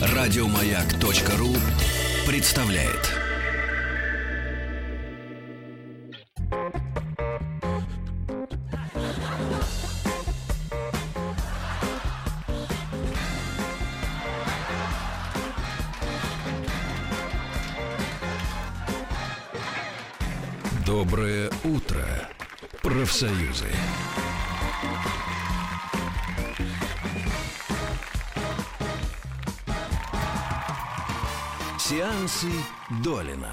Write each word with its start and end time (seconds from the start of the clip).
Радиомаяк.ру 0.00 1.54
представляет. 2.26 3.18
Доброе 20.84 21.50
утро, 21.64 22.06
профсоюзы. 22.82 23.66
Сеансы 31.88 32.48
Долина. 33.02 33.48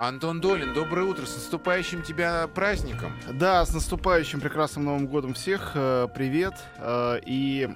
Антон 0.00 0.40
Долин, 0.40 0.74
доброе 0.74 1.06
утро. 1.06 1.24
С 1.24 1.36
наступающим 1.36 2.02
тебя 2.02 2.48
праздником. 2.48 3.12
Да, 3.32 3.64
с 3.64 3.72
наступающим 3.72 4.40
прекрасным 4.40 4.86
Новым 4.86 5.06
годом 5.06 5.34
всех. 5.34 5.70
э, 5.76 6.08
Привет. 6.12 6.54
э, 6.78 7.20
И 7.24 7.68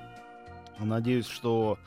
надеюсь, 0.80 1.28
что 1.28 1.78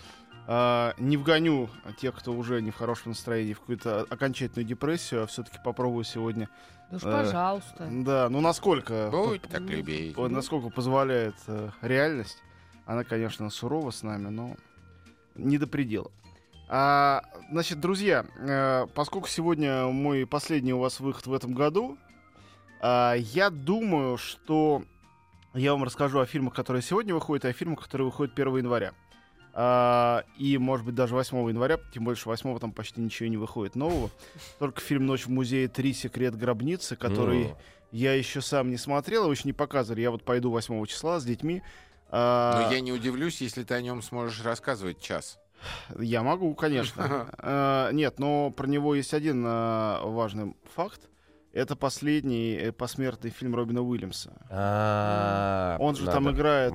э, 0.47 0.91
не 0.99 1.17
вгоню 1.17 1.69
тех, 1.99 2.15
кто 2.15 2.31
уже 2.31 2.61
не 2.61 2.71
в 2.71 2.77
хорошем 2.77 3.11
настроении, 3.11 3.51
в 3.51 3.59
какую-то 3.59 4.03
окончательную 4.09 4.65
депрессию, 4.65 5.23
а 5.23 5.27
все-таки 5.27 5.57
попробую 5.61 6.05
сегодня. 6.05 6.47
Да 6.91 6.95
уж, 6.95 7.03
пожалуйста. 7.03 7.89
Да, 7.91 8.29
ну 8.29 8.39
насколько, 8.39 9.09
Будь 9.11 9.41
так 9.41 9.59
любезен. 9.63 10.31
насколько 10.31 10.69
позволяет 10.69 11.35
реальность. 11.81 12.41
Она, 12.85 13.03
конечно, 13.03 13.49
сурова 13.49 13.91
с 13.91 14.01
нами, 14.01 14.29
но 14.29 14.55
не 15.35 15.57
до 15.57 15.67
предела. 15.67 16.09
А, 16.75 17.21
значит, 17.51 17.79
друзья, 17.79 18.25
э, 18.35 18.87
поскольку 18.95 19.27
сегодня 19.27 19.85
мой 19.85 20.25
последний 20.25 20.73
у 20.73 20.79
вас 20.79 20.99
выход 20.99 21.27
в 21.27 21.33
этом 21.33 21.53
году, 21.53 21.99
а, 22.81 23.13
я 23.13 23.51
думаю, 23.51 24.17
что 24.17 24.81
я 25.53 25.73
вам 25.73 25.83
расскажу 25.83 26.17
о 26.17 26.25
фильмах, 26.25 26.55
которые 26.55 26.81
сегодня 26.81 27.13
выходят, 27.13 27.45
и 27.45 27.47
о 27.49 27.53
фильмах, 27.53 27.83
которые 27.83 28.05
выходят 28.05 28.33
1 28.33 28.57
января. 28.57 28.93
А, 29.53 30.23
и, 30.39 30.57
может 30.57 30.83
быть, 30.83 30.95
даже 30.95 31.13
8 31.13 31.47
января, 31.49 31.77
тем 31.93 32.05
больше 32.05 32.27
8 32.27 32.57
там 32.57 32.71
почти 32.71 33.01
ничего 33.01 33.29
не 33.29 33.37
выходит 33.37 33.75
нового. 33.75 34.09
Только 34.57 34.81
фильм 34.81 35.05
«Ночь 35.05 35.27
в 35.27 35.29
музее 35.29 35.67
3. 35.67 35.93
Секрет 35.93 36.35
гробницы», 36.35 36.95
который 36.95 37.49
М. 37.49 37.57
я 37.91 38.15
еще 38.15 38.41
сам 38.41 38.71
не 38.71 38.77
смотрел, 38.77 39.25
его 39.25 39.31
еще 39.31 39.43
не 39.45 39.53
показывали. 39.53 40.01
Я 40.01 40.09
вот 40.09 40.23
пойду 40.23 40.49
8 40.49 40.83
числа 40.87 41.19
с 41.19 41.23
детьми. 41.23 41.61
А, 42.09 42.65
Но 42.65 42.73
я 42.73 42.81
не 42.81 42.91
удивлюсь, 42.91 43.41
если 43.41 43.61
ты 43.61 43.75
о 43.75 43.81
нем 43.81 44.01
сможешь 44.01 44.43
рассказывать 44.43 44.99
час. 44.99 45.37
Я 45.99 46.23
могу, 46.23 46.53
конечно. 46.55 47.27
Э, 47.43 47.89
Нет, 47.93 48.19
но 48.19 48.51
про 48.51 48.67
него 48.67 48.95
есть 48.95 49.13
один 49.13 49.45
э, 49.45 49.99
важный 50.03 50.55
факт. 50.75 51.09
Это 51.51 51.75
последний 51.75 52.55
э, 52.55 52.71
посмертный 52.71 53.29
фильм 53.29 53.55
Робина 53.55 53.81
Уильямса. 53.81 54.33
А, 54.49 55.77
Он 55.79 55.95
же 55.95 56.05
там 56.05 56.31
играет, 56.31 56.73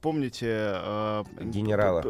помните, 0.00 0.74
Генерала. 1.40 2.02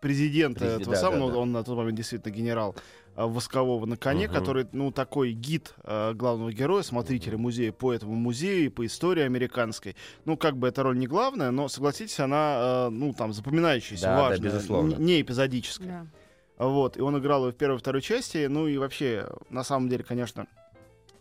Президент, 0.00 0.60
этого 0.62 0.94
самого, 0.94 1.36
он 1.36 1.52
на 1.52 1.62
тот 1.62 1.76
момент 1.76 1.96
действительно 1.96 2.32
генерал 2.32 2.74
Воскового 3.16 3.86
на 3.86 3.96
коне, 3.96 4.26
Мгм. 4.26 4.34
который, 4.34 4.66
ну, 4.72 4.90
такой 4.90 5.32
гид 5.32 5.74
э, 5.84 6.12
главного 6.14 6.52
героя, 6.52 6.82
смотрителя 6.82 7.38
музея 7.38 7.70
по 7.72 7.92
этому 7.92 8.14
музею 8.14 8.66
и 8.66 8.68
по 8.68 8.84
истории 8.84 9.22
американской. 9.22 9.94
Ну, 10.24 10.36
как 10.36 10.56
бы 10.56 10.66
эта 10.68 10.82
роль 10.82 10.98
не 10.98 11.06
главная, 11.06 11.50
но, 11.52 11.68
согласитесь, 11.68 12.18
она, 12.20 12.86
э, 12.86 12.88
ну, 12.90 13.12
там, 13.12 13.32
запоминающаяся, 13.32 14.04
Да, 14.06 14.16
да, 14.16 14.22
важная, 14.22 14.50
безусловно. 14.50 14.94
н- 14.94 15.04
не 15.04 15.20
эпизодическая. 15.20 16.08
Да. 16.58 16.66
Вот, 16.66 16.96
и 16.96 17.00
он 17.00 17.18
играл 17.18 17.46
ее 17.46 17.52
в 17.52 17.56
первой 17.56 17.76
и 17.76 17.78
второй 17.80 18.00
части. 18.02 18.46
Ну 18.46 18.66
и 18.68 18.76
вообще, 18.78 19.28
на 19.50 19.64
самом 19.64 19.88
деле, 19.88 20.04
конечно, 20.04 20.46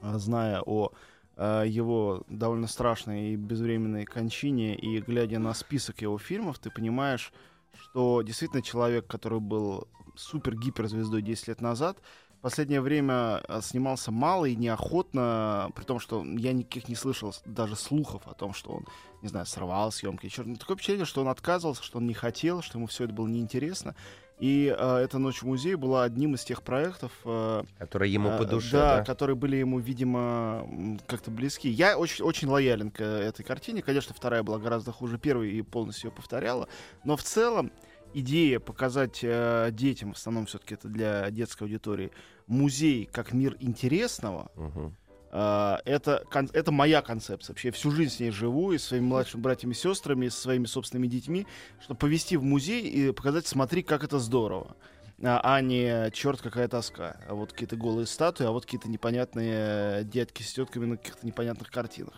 э, 0.02 0.14
зная 0.18 0.62
о 0.66 0.92
э, 1.36 1.64
его 1.68 2.24
довольно 2.28 2.68
страшной 2.68 3.32
и 3.32 3.36
безвременной 3.36 4.06
кончине 4.06 4.76
и 4.76 5.00
глядя 5.02 5.40
на 5.40 5.56
список 5.56 6.02
его 6.04 6.20
фильмов, 6.20 6.60
ты 6.60 6.70
понимаешь, 6.70 7.34
что 7.82 8.22
действительно 8.22 8.62
человек, 8.62 9.08
который 9.08 9.40
был 9.40 9.88
супер-гиперзвездой 10.16 11.22
10 11.22 11.48
лет 11.50 11.62
назад, 11.62 11.98
в 12.40 12.42
последнее 12.44 12.82
время 12.82 13.42
э, 13.48 13.62
снимался 13.62 14.12
мало 14.12 14.46
и 14.46 14.56
неохотно, 14.56 15.72
при 15.76 15.84
том, 15.86 16.00
что 16.00 16.26
я 16.26 16.52
никаких 16.52 16.90
не 16.90 16.96
слышал 16.96 17.34
даже 17.46 17.76
слухов 17.76 18.24
о 18.28 18.34
том, 18.34 18.54
что 18.54 18.72
он, 18.72 18.86
не 19.22 19.30
знаю, 19.30 19.46
срывал 19.46 19.92
съемки. 19.94 20.28
Чё- 20.28 20.44
ну, 20.44 20.56
Такое 20.58 20.76
впечатление, 20.76 21.06
что 21.06 21.22
он 21.22 21.30
отказывался, 21.30 21.84
что 21.84 22.00
он 22.00 22.08
не 22.08 22.14
хотел, 22.14 22.62
что 22.62 22.78
ему 22.78 22.88
все 22.88 23.06
это 23.06 23.14
было 23.14 23.28
неинтересно. 23.28 23.96
И 24.40 24.76
э, 24.78 24.96
эта 24.98 25.20
ночь 25.20 25.42
в 25.42 25.46
музее 25.46 25.78
была 25.78 26.04
одним 26.04 26.36
из 26.36 26.44
тех 26.44 26.64
проектов, 26.64 27.14
э, 27.24 27.64
Который 27.78 28.10
ему 28.10 28.30
э, 28.30 28.38
по 28.38 28.44
душе, 28.46 28.72
да, 28.74 28.98
да? 28.98 29.04
которые 29.06 29.38
были 29.38 29.56
ему, 29.56 29.80
видимо, 29.80 31.00
как-то 31.08 31.32
близки. 31.32 31.70
Я 31.70 31.98
очень, 31.98 32.26
очень 32.26 32.50
лоялен 32.50 32.92
к 32.92 33.00
э, 33.00 33.06
этой 33.22 33.44
картине. 33.44 33.82
Конечно, 33.82 34.14
вторая 34.14 34.44
была 34.44 34.58
гораздо 34.58 34.92
хуже 34.92 35.18
первой 35.18 35.52
и 35.52 35.62
полностью 35.62 36.10
ее 36.10 36.16
повторяла. 36.16 36.68
Но 37.06 37.16
в 37.16 37.24
целом 37.24 37.72
идея 38.14 38.60
показать 38.60 39.20
э, 39.24 39.70
детям, 39.72 40.14
в 40.14 40.18
основном 40.18 40.46
все-таки 40.46 40.74
это 40.76 40.88
для 40.88 41.30
детской 41.32 41.64
аудитории, 41.64 42.12
музей 42.48 43.10
как 43.12 43.34
мир 43.34 43.56
интересного, 43.60 44.52
Мгм. 44.56 44.96
а, 45.32 45.80
это, 45.86 46.24
кон- 46.32 46.50
это 46.54 46.72
моя 46.72 47.02
концепция. 47.02 47.54
Вообще, 47.54 47.70
я 47.70 47.72
всю 47.72 47.92
жизнь 47.92 48.16
с 48.16 48.20
ней 48.20 48.32
живу, 48.32 48.72
и 48.74 48.78
со 48.78 48.90
своими 48.90 49.06
младшими 49.06 49.42
братьями 49.42 49.72
и 49.72 49.76
сестрами, 49.76 50.26
и 50.28 50.30
со 50.30 50.42
своими 50.42 50.66
собственными 50.66 51.08
детьми, 51.08 51.48
чтобы 51.82 52.00
повести 52.00 52.38
в 52.38 52.44
музей 52.44 52.82
и 52.88 53.12
показать, 53.12 53.48
смотри, 53.48 53.82
как 53.84 54.04
это 54.04 54.20
здорово. 54.20 54.76
А, 55.24 55.40
а 55.44 55.62
не 55.62 56.12
черт, 56.12 56.42
какая 56.42 56.68
тоска. 56.68 57.18
А 57.30 57.34
вот 57.34 57.54
какие-то 57.54 57.76
голые 57.78 58.06
статуи, 58.08 58.46
а 58.46 58.52
вот 58.52 58.66
какие-то 58.66 58.90
непонятные 58.90 60.02
э, 60.02 60.04
дядьки 60.04 60.44
с 60.44 60.54
тетками 60.54 60.86
на 60.86 60.98
каких-то 60.98 61.26
непонятных 61.26 61.72
картинах. 61.72 62.16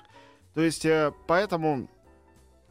То 0.55 0.61
есть, 0.61 0.85
э, 0.85 1.11
поэтому 1.27 1.87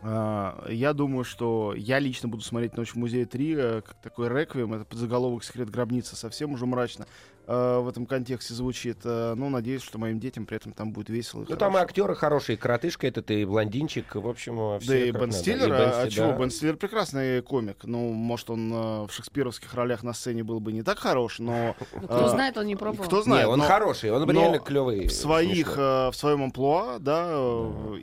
я 0.05 0.93
думаю, 0.93 1.25
что 1.25 1.73
я 1.75 1.99
лично 1.99 2.29
буду 2.29 2.43
смотреть 2.43 2.77
«Ночь 2.77 2.91
в 2.91 2.97
музее 2.97 3.25
3» 3.25 3.57
э, 3.57 3.81
как 3.81 3.95
такой 4.03 4.29
реквием. 4.29 4.75
Это 4.75 4.85
подзаголовок 4.85 5.45
«Секрет 5.45 5.71
гробницы» 5.71 6.15
совсем 6.15 6.53
уже 6.53 6.67
мрачно 6.67 7.07
э, 7.47 7.79
в 7.79 7.89
этом 7.89 8.05
контексте 8.05 8.53
звучит. 8.53 8.99
Э, 9.05 9.33
Ну, 9.35 9.49
надеюсь, 9.49 9.83
что 9.83 9.99
моим 9.99 10.21
детям 10.21 10.45
при 10.45 10.59
этом 10.59 10.73
там 10.73 10.93
будет 10.93 11.09
весело. 11.09 11.47
Ну, 11.49 11.57
там 11.57 11.71
и 11.71 11.73
хорошо. 11.73 11.79
актеры 11.79 12.15
хорошие, 12.17 12.59
коротышка 12.59 13.07
этот 13.07 13.31
и 13.31 13.47
блондинчик, 13.47 14.15
в 14.15 14.29
общем, 14.29 14.79
все 14.81 14.89
Да 14.89 14.99
и 14.99 15.11
Бен 15.11 15.21
надо. 15.21 15.33
Стиллер, 15.33 15.69
И 15.69 15.71
а, 15.71 15.79
Бен 15.79 15.89
а 15.89 15.93
Стиллер, 15.93 16.11
чего? 16.11 16.27
да. 16.27 16.39
Бен 16.39 16.51
Стиллер 16.51 16.77
прекрасный 16.77 17.41
комик. 17.41 17.85
Ну, 17.85 18.13
может, 18.13 18.51
он 18.51 18.71
в 19.07 19.09
шекспировских 19.11 19.73
ролях 19.73 20.03
на 20.03 20.13
сцене 20.13 20.45
был 20.45 20.61
бы 20.61 20.73
не 20.73 20.83
так 20.83 20.99
хорош, 20.99 21.39
но... 21.39 21.77
Кто 21.95 22.27
а, 22.27 22.29
знает, 22.29 22.59
он 22.59 22.67
не 22.67 22.77
пробовал. 22.77 23.07
Кто 23.07 23.23
знает, 23.23 23.49
он 23.49 23.63
хороший, 23.63 24.11
он 24.11 24.27
но 24.27 24.33
реально 24.33 24.59
клевый. 24.59 25.09
в 25.09 25.13
своих, 25.13 25.79
в 25.79 26.13
своем 26.13 26.43
амплуа, 26.43 26.99
да, 26.99 27.33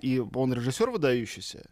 и 0.02 0.20
он 0.34 0.52
режиссер 0.52 0.90
выдающийся. 0.90 1.70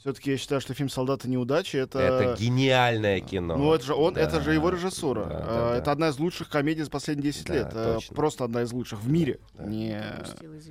Все-таки 0.00 0.30
я 0.30 0.38
считаю, 0.38 0.62
что 0.62 0.72
фильм 0.72 0.88
«Солдаты 0.88 1.28
неудачи» 1.28 1.76
это... 1.76 1.98
Это 1.98 2.42
гениальное 2.42 3.20
кино. 3.20 3.56
Ну, 3.58 3.74
это 3.74 3.84
же 3.84 3.94
он, 3.94 4.14
Да. 4.14 4.22
это 4.22 4.40
же 4.40 4.54
его 4.54 4.70
режиссура. 4.70 5.24
Да, 5.24 5.38
да, 5.40 5.46
да. 5.72 5.76
Это 5.76 5.92
одна 5.92 6.08
из 6.08 6.18
лучших 6.18 6.48
комедий 6.48 6.82
за 6.82 6.90
последние 6.90 7.32
10 7.32 7.46
Да, 7.46 7.54
лет. 7.54 7.68
Э, 7.74 7.94
точно. 7.96 8.16
Просто 8.16 8.44
одна 8.44 8.62
из 8.62 8.72
лучших 8.72 9.00
в 9.02 9.10
мире. 9.10 9.40
Да. 9.54 9.64
Не... 9.64 10.02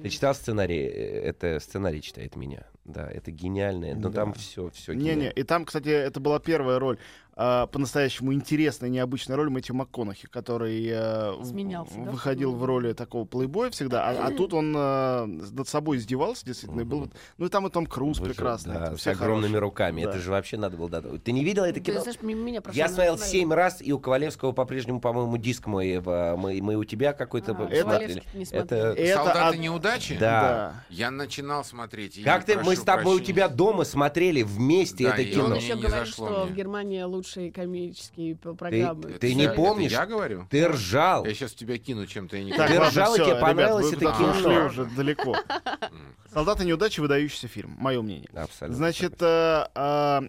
Ты 0.02 0.10
читал 0.10 0.34
сценарий? 0.34 0.80
Э, 0.84 1.22
Это 1.30 1.60
сценарий 1.60 2.02
читает 2.02 2.36
меня. 2.36 2.64
Да, 2.86 3.08
это 3.08 3.30
гениальное. 3.30 3.94
Но 3.94 4.10
Да. 4.10 4.22
там 4.22 4.34
все, 4.34 4.72
все 4.72 4.94
Не-не, 4.94 5.32
и 5.32 5.44
там, 5.44 5.66
кстати, 5.66 5.90
это 5.90 6.20
была 6.20 6.40
первая 6.40 6.80
роль, 6.80 6.98
а, 7.42 7.68
по-настоящему 7.68 8.34
интересная, 8.34 8.90
необычная 8.90 9.38
роль 9.38 9.50
Мэтью 9.50 9.74
МакКонахи, 9.74 10.28
который 10.28 10.86
э, 10.92 11.42
Изменялся, 11.42 11.94
да, 11.96 12.12
выходил 12.12 12.54
в 12.54 12.66
роли 12.66 12.92
такого 12.92 13.24
плейбоя 13.24 13.70
всегда, 13.72 14.10
а, 14.10 14.28
а 14.28 14.32
тут 14.32 14.54
он 14.54 14.76
э, 14.76 15.26
над 15.26 15.66
собой 15.70 15.98
издевался, 15.98 16.46
действительно, 16.46 16.82
и 16.82 16.84
был... 16.84 17.10
Ну 17.38 17.46
и 17.46 17.50
там 17.50 17.66
и 17.66 17.70
Том 17.70 17.86
Круз 17.86 18.20
Боже, 18.20 18.32
прекрасный. 18.34 18.74
да, 18.74 18.86
там 18.88 18.98
с 18.98 19.08
огромными 19.08 19.54
хорошие. 19.54 19.60
руками. 19.60 20.04
Да. 20.04 20.10
Это 20.10 20.20
же 20.20 20.32
вообще 20.32 20.58
надо 20.58 20.76
было... 20.76 20.90
дать. 20.90 21.24
Ты 21.24 21.32
не 21.32 21.46
видел 21.46 21.64
это 21.64 21.76
Ты 21.76 21.80
кино? 21.80 22.02
знаешь, 22.02 22.18
мимо 22.22 22.42
меня. 22.42 22.62
Я 22.74 22.90
смотрел 22.90 23.18
семь 23.18 23.54
раз, 23.54 23.82
и 23.82 23.94
у 23.94 24.00
Ковалевского 24.00 24.52
по-прежнему, 24.52 25.00
по-моему, 25.00 25.38
диск 25.38 25.66
мой, 25.68 26.00
в- 26.00 26.36
мы, 26.36 26.62
мы 26.62 26.76
у 26.76 26.84
тебя 26.84 27.14
какой-то 27.14 27.56
А, 27.58 27.64
Это- 27.70 28.22
Это... 28.52 28.76
Это 28.76 29.16
Солдаты 29.16 29.56
од- 29.56 29.60
неудачи? 29.64 30.18
Да. 30.20 30.84
Я 30.90 31.10
начинал 31.10 31.64
смотреть. 31.64 32.22
Как 32.24 32.44
ты, 32.44 32.58
мы 32.60 32.76
с 32.76 32.82
тобой 32.82 33.14
у 33.16 33.18
прощения. 33.18 33.26
тебя 33.26 33.48
дома 33.48 33.86
смотрели 33.86 34.42
вместе 34.44 35.06
Да, 35.06 35.16
это 35.16 35.22
он 35.22 35.30
кино. 35.30 35.48
мне 35.50 35.60
еще 35.60 35.76
говорит, 35.76 36.08
что 36.08 36.44
мне. 36.46 36.52
в 36.52 36.56
Германии 36.56 37.02
лучшие 37.30 37.52
комические 37.52 38.36
программы. 38.36 39.04
ты 39.04 39.28
Это 39.28 39.28
не 39.34 39.44
я- 39.44 39.48
это 39.52 39.56
помнишь? 39.56 39.92
я 39.92 40.06
говорю? 40.06 40.48
Ты 40.50 40.68
ржал. 40.68 41.26
Я 41.26 41.34
сейчас 41.34 41.54
тебя 41.54 41.78
кину 41.78 42.06
чем-то, 42.08 42.38
я 42.38 42.44
не 42.44 42.52
Так, 42.54 42.70
Ты 42.70 42.80
ржал, 42.80 43.14
и 43.16 43.18
тебе 43.18 43.28
ребят, 43.28 43.42
понравилось 43.42 43.94
куда-то 43.94 44.18
кино? 44.18 44.32
ушли 44.32 44.58
уже 44.58 44.86
далеко. 44.86 45.36
«Солдаты 46.34 46.66
неудачи»— 46.66 47.00
выдающийся 47.02 47.48
фильм, 47.48 47.76
мое 47.80 48.02
мнение. 48.02 48.30
Абсолютно. 48.36 48.76
Значит, 48.78 49.16
э, 49.22 49.66
э, 49.76 50.22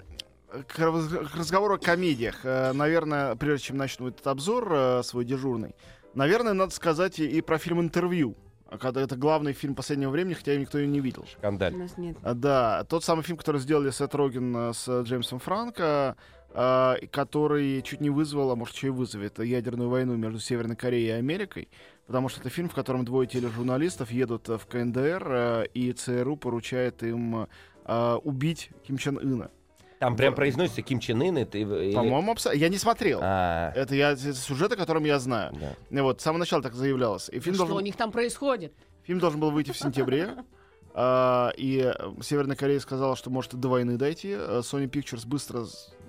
к 0.67 0.79
раз- 0.79 1.09
к 1.33 1.37
разговору 1.37 1.75
о 1.75 1.79
комедиях. 1.79 2.41
Э, 2.45 2.73
Наверное, 2.73 3.35
прежде 3.37 3.67
чем 3.67 3.77
начну 3.77 4.09
этот 4.09 4.27
обзор 4.27 5.03
свой 5.05 5.25
дежурный, 5.25 5.75
наверное, 6.15 6.55
надо 6.55 6.73
сказать 6.75 7.19
и 7.19 7.27
и 7.27 7.41
про 7.41 7.59
фильм 7.59 7.81
«Интервью». 7.81 8.35
А 8.73 8.79
Когда 8.79 9.01
это 9.03 9.17
главный 9.17 9.53
фильм 9.53 9.75
последнего 9.75 10.11
времени, 10.11 10.35
хотя 10.35 10.55
никто 10.55 10.79
ее 10.79 10.87
не 10.87 11.01
видел. 11.01 11.25
У 11.25 11.39
Скандаль. 11.39 11.75
нас 11.77 11.99
нет. 11.99 12.17
Да, 12.23 12.85
тот 12.89 13.03
самый 13.03 13.23
фильм, 13.25 13.37
который 13.37 13.61
сделали 13.61 13.91
Сет 13.91 14.15
Роген 14.15 14.73
с 14.73 15.03
Джеймсом 15.03 15.41
Франко, 15.41 16.15
и 16.15 16.40
который 16.53 17.83
чуть 17.83 18.01
не 18.01 18.11
вызвал, 18.11 18.51
а 18.51 18.57
может, 18.57 18.75
еще 18.77 18.89
и 18.89 18.91
вызовет 18.91 19.39
ядерную 19.39 19.89
войну 19.89 20.17
между 20.17 20.41
Северной 20.41 20.77
Кореей 20.77 21.09
и 21.09 21.11
Америкой, 21.13 21.69
потому 22.07 22.29
что 22.29 22.41
это 22.41 22.51
фильм, 22.51 22.69
в 22.69 22.75
котором 22.75 23.05
двое 23.05 23.29
тележурналистов 23.29 24.11
едут 24.11 24.49
э, 24.49 24.59
в 24.59 24.67
КНДР, 24.67 25.27
э, 25.31 25.67
и 25.75 25.93
ЦРУ 25.93 26.37
поручает 26.37 27.03
им 27.03 27.47
э, 27.85 28.15
убить 28.25 28.71
Ким 28.87 28.99
Чен 28.99 29.19
Ына. 29.19 29.51
Там 30.01 30.17
прям 30.17 30.35
произносится 30.35 30.81
Ким 30.83 30.99
Чен 30.99 31.21
Ын, 31.23 31.37
это 31.39 31.59
или- 31.59 31.93
По-моему, 31.95 32.33
абсо- 32.33 32.55
я 32.55 32.69
не 32.71 32.79
смотрел. 32.79 33.21
А, 33.23 33.71
Это 33.77 33.95
я 33.95 34.13
это 34.13 34.33
сюжет, 34.35 34.73
о 34.73 34.77
котором 34.77 35.05
я 35.05 35.19
знаю. 35.19 35.53
да. 35.61 35.75
И 35.91 36.01
Вот, 36.03 36.21
с 36.21 36.25
самого 36.25 36.39
начала 36.39 36.63
так 36.63 36.75
заявлялось. 36.75 37.29
И 37.29 37.39
фильм 37.39 37.55
Что 37.55 37.65
должен... 37.67 37.77
у 37.77 37.81
них 37.81 37.97
там 37.97 38.11
происходит? 38.11 38.73
Фильм 39.05 39.19
должен 39.19 39.39
был 39.41 39.51
выйти 39.51 39.73
в 39.73 39.77
сентябре. 39.77 40.37
А, 40.95 41.53
И 41.57 41.79
э, 41.79 41.93
Северная 42.23 42.57
Корея 42.57 42.81
сказала, 42.81 43.17
что 43.17 43.31
может 43.31 43.55
до 43.55 43.69
войны 43.69 43.97
дойти. 43.97 44.31
Э, 44.31 44.61
Sony 44.63 44.89
Pictures 44.89 45.27
быстро 45.27 45.67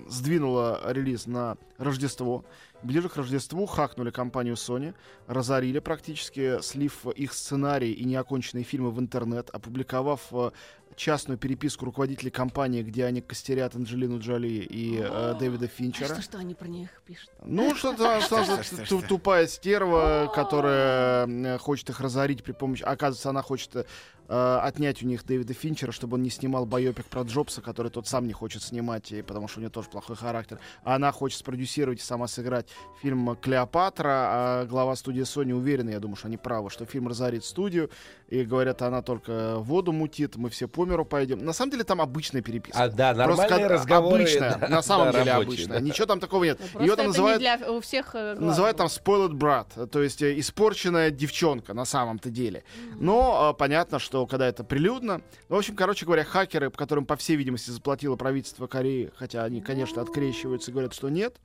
сдвинула 0.08 0.82
релиз 0.92 1.28
на 1.28 1.58
Рождество. 1.78 2.44
Ближе 2.84 3.10
к 3.10 3.16
Рождеству 3.16 3.66
хакнули 3.68 4.10
компанию 4.10 4.56
Sony, 4.56 4.96
разорили 5.28 5.80
практически, 5.80 6.60
слив 6.62 7.06
их 7.08 7.34
сценарий 7.34 7.92
и 7.92 8.04
неоконченные 8.06 8.64
фильмы 8.64 8.90
в 8.90 9.00
интернет, 9.00 9.50
опубликовав 9.52 10.22
э, 10.32 10.52
частную 10.96 11.38
переписку 11.38 11.86
руководителей 11.86 12.32
компании, 12.32 12.84
где 12.84 13.06
они 13.06 13.22
костерят 13.22 13.76
Анджелину 13.76 14.20
Джоли 14.20 14.48
и 14.48 15.00
э, 15.02 15.36
Дэвида 15.40 15.66
А 15.66 15.68
Финчера. 15.68 16.14
что, 16.14 16.22
что 16.22 16.38
они 16.38 16.56
про 16.56 16.68
них 16.68 16.90
пишут? 17.06 17.30
Ну, 17.44 17.76
что-то 17.76 18.22
что 18.22 19.02
тупая 19.02 19.48
стерва, 19.48 20.32
которая 20.34 21.58
хочет 21.60 21.90
их 21.90 22.00
разорить 22.00 22.44
при 22.44 22.52
помощи... 22.52 22.84
Оказывается, 22.84 23.30
она 23.30 23.42
хочет 23.42 23.76
э, 23.76 24.60
отнять 24.62 25.04
у 25.04 25.06
них 25.06 25.26
Дэвида 25.26 25.54
Финчера, 25.54 25.92
чтобы 25.92 26.16
он 26.16 26.24
не 26.24 26.30
снимал 26.30 26.66
байопик 26.66 27.06
про 27.06 27.24
Джобса, 27.24 27.62
который 27.62 27.92
тот 27.92 28.08
сам 28.08 28.28
не 28.28 28.34
хочет 28.34 28.64
снимать, 28.64 29.12
и 29.12 29.22
потому 29.22 29.48
что 29.48 29.60
у 29.60 29.62
него 29.62 29.72
тоже 29.72 29.90
плохой 29.90 30.16
характер. 30.16 30.60
А 30.84 30.96
она 30.96 31.12
хочет 31.12 31.40
спродюсировать 31.40 32.00
и 32.00 32.04
сама 32.04 32.28
сыграть 32.28 32.68
фильм 33.02 33.36
«Клеопатра», 33.36 34.10
а 34.10 34.66
глава 34.66 34.96
студии 34.96 35.24
Sony 35.24 35.54
уверена, 35.54 35.90
я 35.90 36.00
думаю, 36.00 36.16
что 36.16 36.28
они 36.28 36.38
правы, 36.38 36.70
что 36.70 36.86
фильм 36.86 37.08
разорит 37.08 37.44
студию, 37.44 37.90
и 38.32 38.46
говорят, 38.46 38.82
она 38.82 39.02
только 39.02 39.56
воду 39.58 39.92
мутит, 39.92 40.38
мы 40.38 40.50
все 40.50 40.70
по 40.70 40.86
миру 40.86 41.04
пойдем. 41.04 41.44
На 41.44 41.52
самом 41.52 41.72
деле 41.72 41.84
там 41.84 42.00
обычная 42.00 42.42
переписка. 42.42 42.82
А, 42.82 42.88
да, 42.88 43.14
Просто 43.14 43.42
нормальные 43.44 43.68
как- 43.68 43.78
разговоры. 43.78 44.22
обычная, 44.22 44.58
да, 44.58 44.68
на 44.70 44.82
самом 44.82 45.06
да, 45.08 45.12
деле 45.20 45.32
рабочие, 45.34 45.48
обычная. 45.66 45.80
да. 45.80 45.86
Ничего 45.86 46.06
там 46.08 46.20
такого 46.22 46.46
нет. 46.46 46.58
Ну, 46.74 46.80
Ее 46.80 46.88
просто 46.88 46.96
там 46.96 47.04
это 47.04 47.08
называют 47.10 47.42
не 47.42 47.58
для 47.58 47.72
у 47.72 47.82
всех 47.82 48.16
э. 48.16 48.36
Называют 48.40 48.78
там 48.78 48.88
spoiled 48.88 49.32
brat, 49.34 49.88
то 49.88 50.02
есть 50.02 50.22
э, 50.22 50.40
испорченная 50.40 51.12
девчонка 51.12 51.74
на 51.74 51.84
самом-то 51.84 52.30
деле. 52.30 52.64
Но 52.96 53.52
э, 53.54 53.60
понятно, 53.60 54.00
что 54.00 54.26
когда 54.26 54.48
это 54.48 54.64
прилюдно. 54.64 55.22
Ну, 55.50 55.56
в 55.58 55.60
общем, 55.60 55.76
короче 55.76 56.06
говоря, 56.06 56.24
хакеры, 56.24 56.70
по 56.70 56.78
которым, 56.78 57.06
по 57.06 57.18
всей 57.18 57.36
видимости, 57.36 57.70
заплатило 57.70 58.16
правительство 58.16 58.66
Кореи, 58.66 59.12
хотя 59.18 59.44
они, 59.44 59.60
конечно, 59.60 60.02
открещиваются 60.02 60.72
и 60.72 60.74
говорят, 60.74 60.94
что 60.94 61.10
нет, 61.10 61.36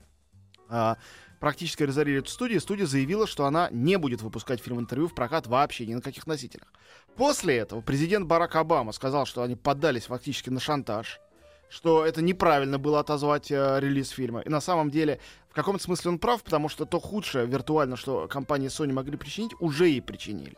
а, 0.69 0.99
практически 1.41 1.83
разорили 1.83 2.19
эту 2.19 2.31
студию. 2.31 2.61
Студия 2.61 2.87
заявила, 2.87 3.27
что 3.27 3.47
она 3.47 3.69
не 3.71 3.97
будет 3.99 4.23
выпускать 4.23 4.61
фильм-интервью 4.61 5.09
в 5.09 5.15
прокат 5.15 5.47
вообще 5.47 5.87
ни 5.87 5.95
на 5.95 6.01
каких 6.01 6.27
носителях. 6.27 6.73
После 7.17 7.57
этого 7.57 7.81
президент 7.81 8.27
Барак 8.27 8.57
Обама 8.57 8.93
сказал, 8.93 9.27
что 9.27 9.43
они 9.43 9.57
поддались 9.57 10.05
фактически 10.07 10.51
на 10.51 10.61
шантаж, 10.61 11.21
что 11.69 12.05
это 12.05 12.23
неправильно 12.23 12.79
было 12.79 13.01
отозвать 13.01 13.51
э, 13.51 13.79
релиз 13.81 14.11
фильма. 14.11 14.41
И 14.41 14.49
на 14.49 14.61
самом 14.61 14.91
деле, 14.91 15.21
в 15.51 15.55
каком-то 15.55 15.83
смысле 15.83 16.13
он 16.13 16.19
прав, 16.19 16.43
потому 16.43 16.69
что 16.69 16.85
то 16.85 17.01
худшее 17.01 17.47
виртуально, 17.47 17.97
что 17.97 18.29
компании 18.29 18.69
Sony 18.69 18.93
могли 18.93 19.17
причинить, 19.17 19.53
уже 19.59 19.91
и 19.91 20.01
причинили. 20.01 20.57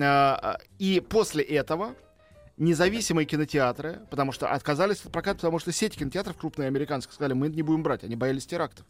А, 0.00 0.58
И 0.78 1.00
после 1.00 1.42
этого 1.42 1.94
независимые 2.56 3.26
кинотеатры, 3.26 4.00
потому 4.10 4.32
что 4.32 4.50
отказались 4.50 5.04
от 5.04 5.12
проката, 5.12 5.36
потому 5.36 5.58
что 5.58 5.72
сеть 5.72 5.96
кинотеатров 5.96 6.36
крупные 6.36 6.68
американские 6.68 7.14
сказали, 7.14 7.34
мы 7.34 7.48
не 7.48 7.62
будем 7.62 7.82
брать, 7.82 8.04
они 8.04 8.16
боялись 8.16 8.46
терактов. 8.46 8.86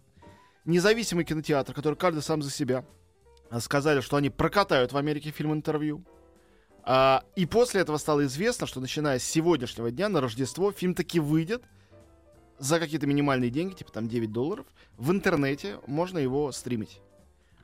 Независимый 0.66 1.24
кинотеатр, 1.24 1.72
который 1.72 1.94
каждый 1.94 2.22
сам 2.22 2.42
за 2.42 2.50
себя, 2.50 2.84
а, 3.50 3.60
сказали, 3.60 4.00
что 4.00 4.16
они 4.16 4.30
прокатают 4.30 4.92
в 4.92 4.96
Америке 4.96 5.30
фильм 5.30 5.52
интервью. 5.52 6.04
А, 6.82 7.22
и 7.36 7.46
после 7.46 7.82
этого 7.82 7.98
стало 7.98 8.24
известно, 8.26 8.66
что 8.66 8.80
начиная 8.80 9.20
с 9.20 9.24
сегодняшнего 9.24 9.92
дня 9.92 10.08
на 10.08 10.20
Рождество 10.20 10.72
фильм 10.72 10.94
таки 10.94 11.20
выйдет 11.20 11.62
за 12.58 12.80
какие-то 12.80 13.06
минимальные 13.06 13.50
деньги, 13.50 13.74
типа 13.74 13.92
там 13.92 14.08
9 14.08 14.32
долларов. 14.32 14.66
В 14.96 15.12
интернете 15.12 15.78
можно 15.86 16.18
его 16.18 16.50
стримить. 16.50 17.00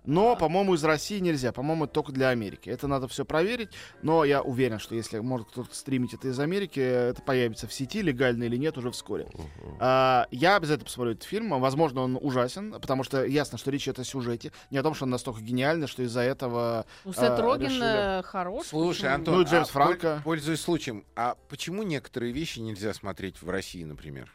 Но, 0.04 0.36
по-моему, 0.36 0.74
из 0.74 0.84
России 0.84 1.18
нельзя. 1.20 1.52
По-моему, 1.52 1.84
это 1.84 1.94
только 1.94 2.12
для 2.12 2.28
Америки. 2.30 2.68
Это 2.70 2.86
надо 2.88 3.06
все 3.08 3.24
проверить. 3.24 3.70
Но 4.02 4.24
я 4.24 4.42
уверен, 4.42 4.78
что 4.78 4.94
если 4.94 5.18
может 5.20 5.48
кто-то 5.48 5.74
стримить 5.74 6.14
это 6.14 6.28
из 6.28 6.38
Америки, 6.40 6.80
это 6.80 7.22
появится 7.22 7.66
в 7.66 7.72
сети, 7.72 8.02
легально 8.02 8.44
или 8.44 8.56
нет, 8.56 8.76
уже 8.78 8.90
вскоре. 8.90 9.28
А, 9.78 10.26
я 10.30 10.56
обязательно 10.56 10.86
посмотрю 10.86 11.12
этот 11.12 11.24
фильм. 11.24 11.50
Возможно, 11.60 12.00
он 12.02 12.18
ужасен, 12.20 12.72
потому 12.72 13.04
что 13.04 13.24
ясно, 13.24 13.58
что 13.58 13.70
речь 13.70 13.84
идет 13.84 13.98
о 14.00 14.04
сюжете. 14.04 14.52
Не 14.70 14.78
о 14.78 14.82
том, 14.82 14.94
что 14.94 15.04
он 15.04 15.10
настолько 15.10 15.40
гениальный, 15.40 15.86
что 15.86 16.02
из-за 16.02 16.20
этого... 16.20 16.86
Ну, 17.04 17.12
Сет 17.12 17.22
а, 17.22 17.40
Роген 17.40 17.66
решили. 17.68 18.20
э, 18.20 18.22
хорош. 18.22 18.66
Слушай, 18.66 19.14
Антон, 19.14 19.34
Ну 19.36 19.44
Джеймс 19.44 19.68
а, 19.68 19.72
Франко. 19.72 20.22
поль- 20.24 20.32
Пользуясь 20.32 20.60
случаем, 20.60 21.04
а 21.14 21.36
почему 21.48 21.82
некоторые 21.82 22.32
вещи 22.32 22.58
нельзя 22.58 22.92
смотреть 22.94 23.40
в 23.42 23.48
России, 23.48 23.84
например? 23.84 24.32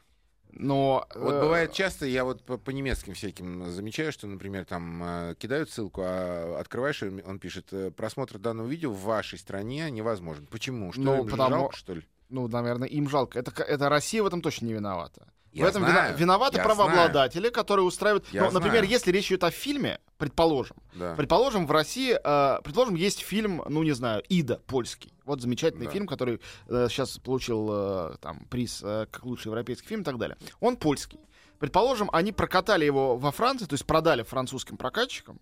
Но... 0.60 1.08
Вот 1.16 1.34
э, 1.34 1.42
бывает 1.42 1.74
часто, 1.74 2.06
я 2.06 2.24
вот 2.24 2.42
по, 2.44 2.58
по 2.58 2.72
немецким 2.72 3.14
всяким 3.14 3.70
замечаю, 3.72 4.12
что, 4.12 4.28
например, 4.28 4.66
там 4.66 5.04
э, 5.04 5.36
кидают 5.38 5.70
ссылку, 5.70 6.02
а 6.04 6.58
открываешь, 6.60 7.04
он 7.04 7.40
пишет, 7.40 7.68
э, 7.72 7.92
просмотр 7.92 8.38
данного 8.40 8.68
видео 8.68 8.92
в 8.92 9.02
вашей 9.02 9.38
стране 9.40 9.90
невозможен. 9.92 10.48
Почему? 10.48 10.92
Что 10.92 11.02
Ну, 11.02 11.24
им 11.24 11.30
потому- 11.30 11.56
жалко, 11.56 11.78
что 11.78 11.94
ли? 11.94 12.04
Ну, 12.30 12.48
наверное, 12.48 12.88
им 12.88 13.08
жалко. 13.10 13.40
Это, 13.40 13.52
это 13.64 13.88
Россия 13.90 14.22
в 14.22 14.26
этом 14.28 14.42
точно 14.42 14.66
не 14.66 14.74
виновата. 14.74 15.28
Я 15.54 15.66
в 15.66 15.70
этом 15.70 15.84
вина- 15.84 15.92
знаю, 15.92 16.18
виноваты 16.18 16.58
я 16.58 16.64
правообладатели, 16.64 17.50
которые 17.50 17.86
устраивают... 17.86 18.28
Я 18.32 18.44
ну, 18.46 18.52
например, 18.52 18.80
знаю. 18.80 18.90
если 18.90 19.12
речь 19.12 19.28
идет 19.28 19.44
о 19.44 19.52
фильме, 19.52 20.00
предположим, 20.18 20.78
Да. 20.94 21.16
Предположим, 21.16 21.66
в 21.66 21.72
России, 21.72 22.18
э, 22.22 22.62
предположим, 22.64 22.96
есть 22.96 23.22
фильм, 23.22 23.64
ну 23.68 23.82
не 23.84 23.94
знаю, 23.94 24.22
Ида 24.28 24.60
польский. 24.68 25.14
Вот 25.28 25.42
замечательный 25.42 25.86
Да. 25.86 25.92
фильм, 25.92 26.08
который 26.08 26.40
сейчас 26.68 27.18
получил 27.20 27.68
э, 27.70 28.16
там 28.22 28.46
приз 28.50 28.82
э, 28.82 29.08
как 29.12 29.26
лучший 29.26 29.48
европейский 29.48 29.88
фильм 29.88 30.02
и 30.02 30.04
так 30.06 30.18
далее. 30.18 30.38
Он 30.62 30.78
польский. 30.78 31.20
Предположим, 31.60 32.10
они 32.14 32.32
прокатали 32.32 32.86
его 32.86 33.18
во 33.18 33.32
Франции, 33.32 33.66
то 33.66 33.74
есть 33.74 33.86
продали 33.86 34.24
французским 34.24 34.78
прокатчикам, 34.78 35.42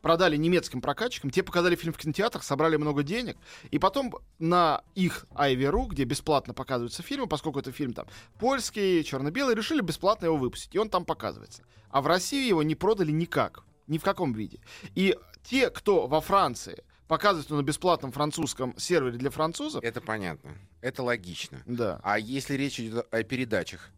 продали 0.00 0.36
немецким 0.36 0.80
прокатчикам, 0.80 1.30
те 1.30 1.42
показали 1.42 1.74
фильм 1.76 1.92
в 1.92 1.98
кинотеатрах, 1.98 2.44
собрали 2.44 2.76
много 2.76 3.02
денег, 3.02 3.36
и 3.70 3.78
потом 3.78 4.14
на 4.38 4.82
их 4.94 5.26
Айверу, 5.34 5.86
где 5.86 6.04
бесплатно 6.04 6.54
показываются 6.54 7.02
фильмы, 7.02 7.26
поскольку 7.26 7.58
это 7.58 7.72
фильм 7.72 7.92
там 7.92 8.06
польский, 8.38 9.04
черно-белый, 9.04 9.54
решили 9.54 9.82
бесплатно 9.82 10.26
его 10.26 10.36
выпустить, 10.36 10.74
и 10.74 10.78
он 10.78 10.88
там 10.88 11.04
показывается. 11.04 11.62
А 11.90 12.00
в 12.00 12.06
России 12.06 12.48
его 12.48 12.62
не 12.62 12.74
продали 12.74 13.10
никак, 13.10 13.64
ни 13.86 13.98
в 13.98 14.02
каком 14.02 14.32
виде. 14.32 14.60
И 14.94 15.18
те, 15.42 15.68
кто 15.68 16.06
во 16.06 16.20
Франции 16.20 16.84
показывает 17.08 17.48
его 17.48 17.60
на 17.60 17.64
бесплатном 17.64 18.12
французском 18.12 18.76
сервере 18.78 19.18
для 19.18 19.30
французов, 19.30 19.82
Это 19.84 20.00
понятно. 20.00 20.52
Это 20.80 21.02
логично. 21.02 21.62
да. 21.66 22.00
А 22.02 22.18
если 22.18 22.54
речь 22.54 22.78
идет 22.80 23.06
о 23.12 23.22
передачах? 23.22 23.90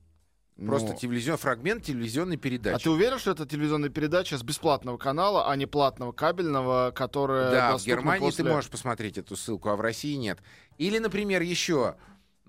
Просто 0.56 0.88
ну, 0.92 0.96
телевизион, 0.98 1.36
фрагмент 1.36 1.84
телевизионной 1.84 2.34
А 2.34 2.38
передачи. 2.38 2.82
ты 2.82 2.90
уверен, 2.90 3.18
что 3.20 3.30
это 3.30 3.46
телевизионная 3.46 3.90
передача 3.90 4.36
с 4.36 4.42
бесплатного 4.42 4.96
канала, 4.98 5.48
а 5.48 5.54
не 5.54 5.66
платного 5.66 6.10
кабельного, 6.10 6.90
которая 6.90 7.50
Да, 7.52 7.78
в 7.78 7.84
Германии 7.84 8.24
после... 8.26 8.42
ты 8.44 8.50
можешь 8.50 8.68
посмотреть 8.68 9.18
эту 9.18 9.36
ссылку, 9.36 9.68
а 9.68 9.76
в 9.76 9.80
России 9.80 10.16
нет. 10.16 10.40
Или, 10.76 10.98
например, 10.98 11.42
еще, 11.42 11.94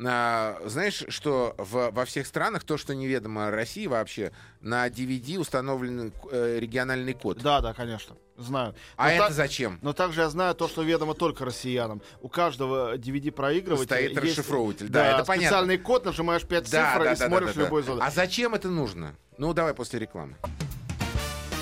а, 0.03 0.59
знаешь, 0.65 1.03
что 1.09 1.53
в- 1.59 1.91
во 1.91 2.05
всех 2.05 2.25
странах 2.25 2.63
то, 2.63 2.77
что 2.77 2.95
неведомо 2.95 3.51
России 3.51 3.85
вообще, 3.85 4.31
на 4.59 4.87
DVD 4.89 5.37
установлен 5.37 6.11
э, 6.31 6.57
региональный 6.59 7.13
код. 7.13 7.37
Да, 7.43 7.61
да, 7.61 7.75
конечно, 7.75 8.15
знаю. 8.39 8.75
А 8.95 9.05
Но 9.05 9.11
это 9.11 9.27
та- 9.27 9.33
зачем? 9.33 9.79
Но 9.81 9.93
также 9.93 10.21
я 10.21 10.29
знаю 10.29 10.55
то, 10.55 10.67
что 10.67 10.81
ведомо 10.83 11.13
только 11.13 11.45
россиянам. 11.45 12.01
У 12.21 12.29
каждого 12.29 12.97
DVD-проигрывателя 12.97 13.85
Стоит 13.85 14.23
есть 14.23 14.37
расшифровыватель. 14.37 14.87
Да, 14.89 15.15
это 15.15 15.25
понятно. 15.25 15.47
специальный 15.47 15.77
код, 15.77 16.05
нажимаешь 16.05 16.43
5 16.43 16.71
Да, 16.71 16.91
цифр 16.93 17.03
да, 17.03 17.13
и 17.13 17.17
да, 17.17 17.27
смотришь 17.27 17.49
да, 17.49 17.55
да, 17.55 17.61
любой 17.63 17.83
да. 17.83 18.05
А 18.05 18.11
зачем 18.11 18.55
это 18.55 18.69
нужно? 18.69 19.15
Ну, 19.37 19.53
давай 19.53 19.73
после 19.73 19.99
рекламы. 19.99 20.35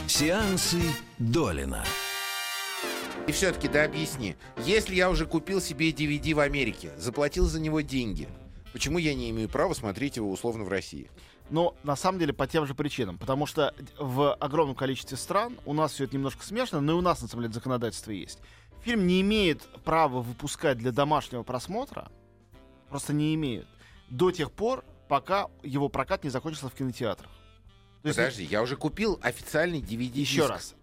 Сеансы 0.07 0.81
Долина. 1.17 1.83
И 3.27 3.31
все-таки, 3.33 3.67
да 3.67 3.83
объясни, 3.83 4.35
если 4.65 4.95
я 4.95 5.09
уже 5.09 5.25
купил 5.25 5.59
себе 5.59 5.89
DVD 5.91 6.33
в 6.33 6.39
Америке, 6.39 6.91
заплатил 6.97 7.45
за 7.45 7.59
него 7.59 7.81
деньги, 7.81 8.29
почему 8.71 8.99
я 8.99 9.13
не 9.13 9.29
имею 9.31 9.49
права 9.49 9.73
смотреть 9.73 10.15
его 10.15 10.31
условно 10.31 10.63
в 10.63 10.69
России? 10.69 11.11
Но 11.49 11.75
на 11.83 11.95
самом 11.95 12.19
деле 12.19 12.33
по 12.33 12.45
тем 12.47 12.65
же 12.65 12.75
причинам. 12.75 13.17
Потому 13.17 13.45
что 13.45 13.73
в 13.97 14.33
огромном 14.35 14.75
количестве 14.75 15.17
стран 15.17 15.57
у 15.65 15.73
нас 15.73 15.93
все 15.93 16.03
это 16.03 16.15
немножко 16.15 16.43
смешно, 16.43 16.81
но 16.81 16.93
и 16.93 16.95
у 16.95 17.01
нас 17.01 17.21
на 17.21 17.27
самом 17.27 17.43
деле 17.43 17.53
законодательство 17.53 18.11
есть. 18.11 18.39
Фильм 18.83 19.07
не 19.07 19.21
имеет 19.21 19.61
права 19.83 20.21
выпускать 20.21 20.77
для 20.77 20.91
домашнего 20.91 21.43
просмотра, 21.43 22.11
просто 22.89 23.13
не 23.13 23.33
имеют, 23.35 23.67
до 24.09 24.31
тех 24.31 24.51
пор, 24.51 24.83
пока 25.07 25.47
его 25.63 25.89
прокат 25.89 26.23
не 26.23 26.29
закончился 26.29 26.69
в 26.69 26.73
кинотеатрах. 26.73 27.31
То 28.01 28.09
есть, 28.09 28.17
Подожди, 28.17 28.43
я 28.43 28.61
уже 28.61 28.75
купил 28.75 29.19
официальный 29.21 29.81
DVD. 29.81 30.19
еще 30.19 30.45
раз, 30.45 30.75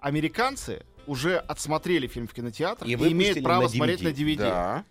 американцы 0.00 0.84
уже 1.06 1.36
отсмотрели 1.36 2.06
фильм 2.06 2.26
в 2.26 2.32
кинотеатрах 2.32 2.88
И 2.88 2.92
и, 2.92 3.12
имеют 3.12 3.42
право 3.42 3.64
на 3.64 3.68
смотреть 3.68 4.02
на 4.02 4.08
DVD. 4.08 4.36
DVD. 4.36 4.38
Да. 4.38 4.84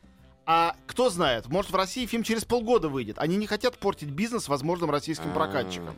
А 0.46 0.76
кто 0.88 1.10
знает, 1.10 1.48
может 1.48 1.72
в 1.72 1.76
России 1.76 2.06
фильм 2.06 2.24
через 2.24 2.44
полгода 2.44 2.90
выйдет. 2.90 3.18
Они 3.20 3.38
не 3.38 3.48
хотят 3.48 3.78
портить 3.78 4.10
бизнес 4.10 4.48
возможным 4.50 4.92
российским 4.92 5.32
А. 5.32 5.34
прокатчикам. 5.34 5.96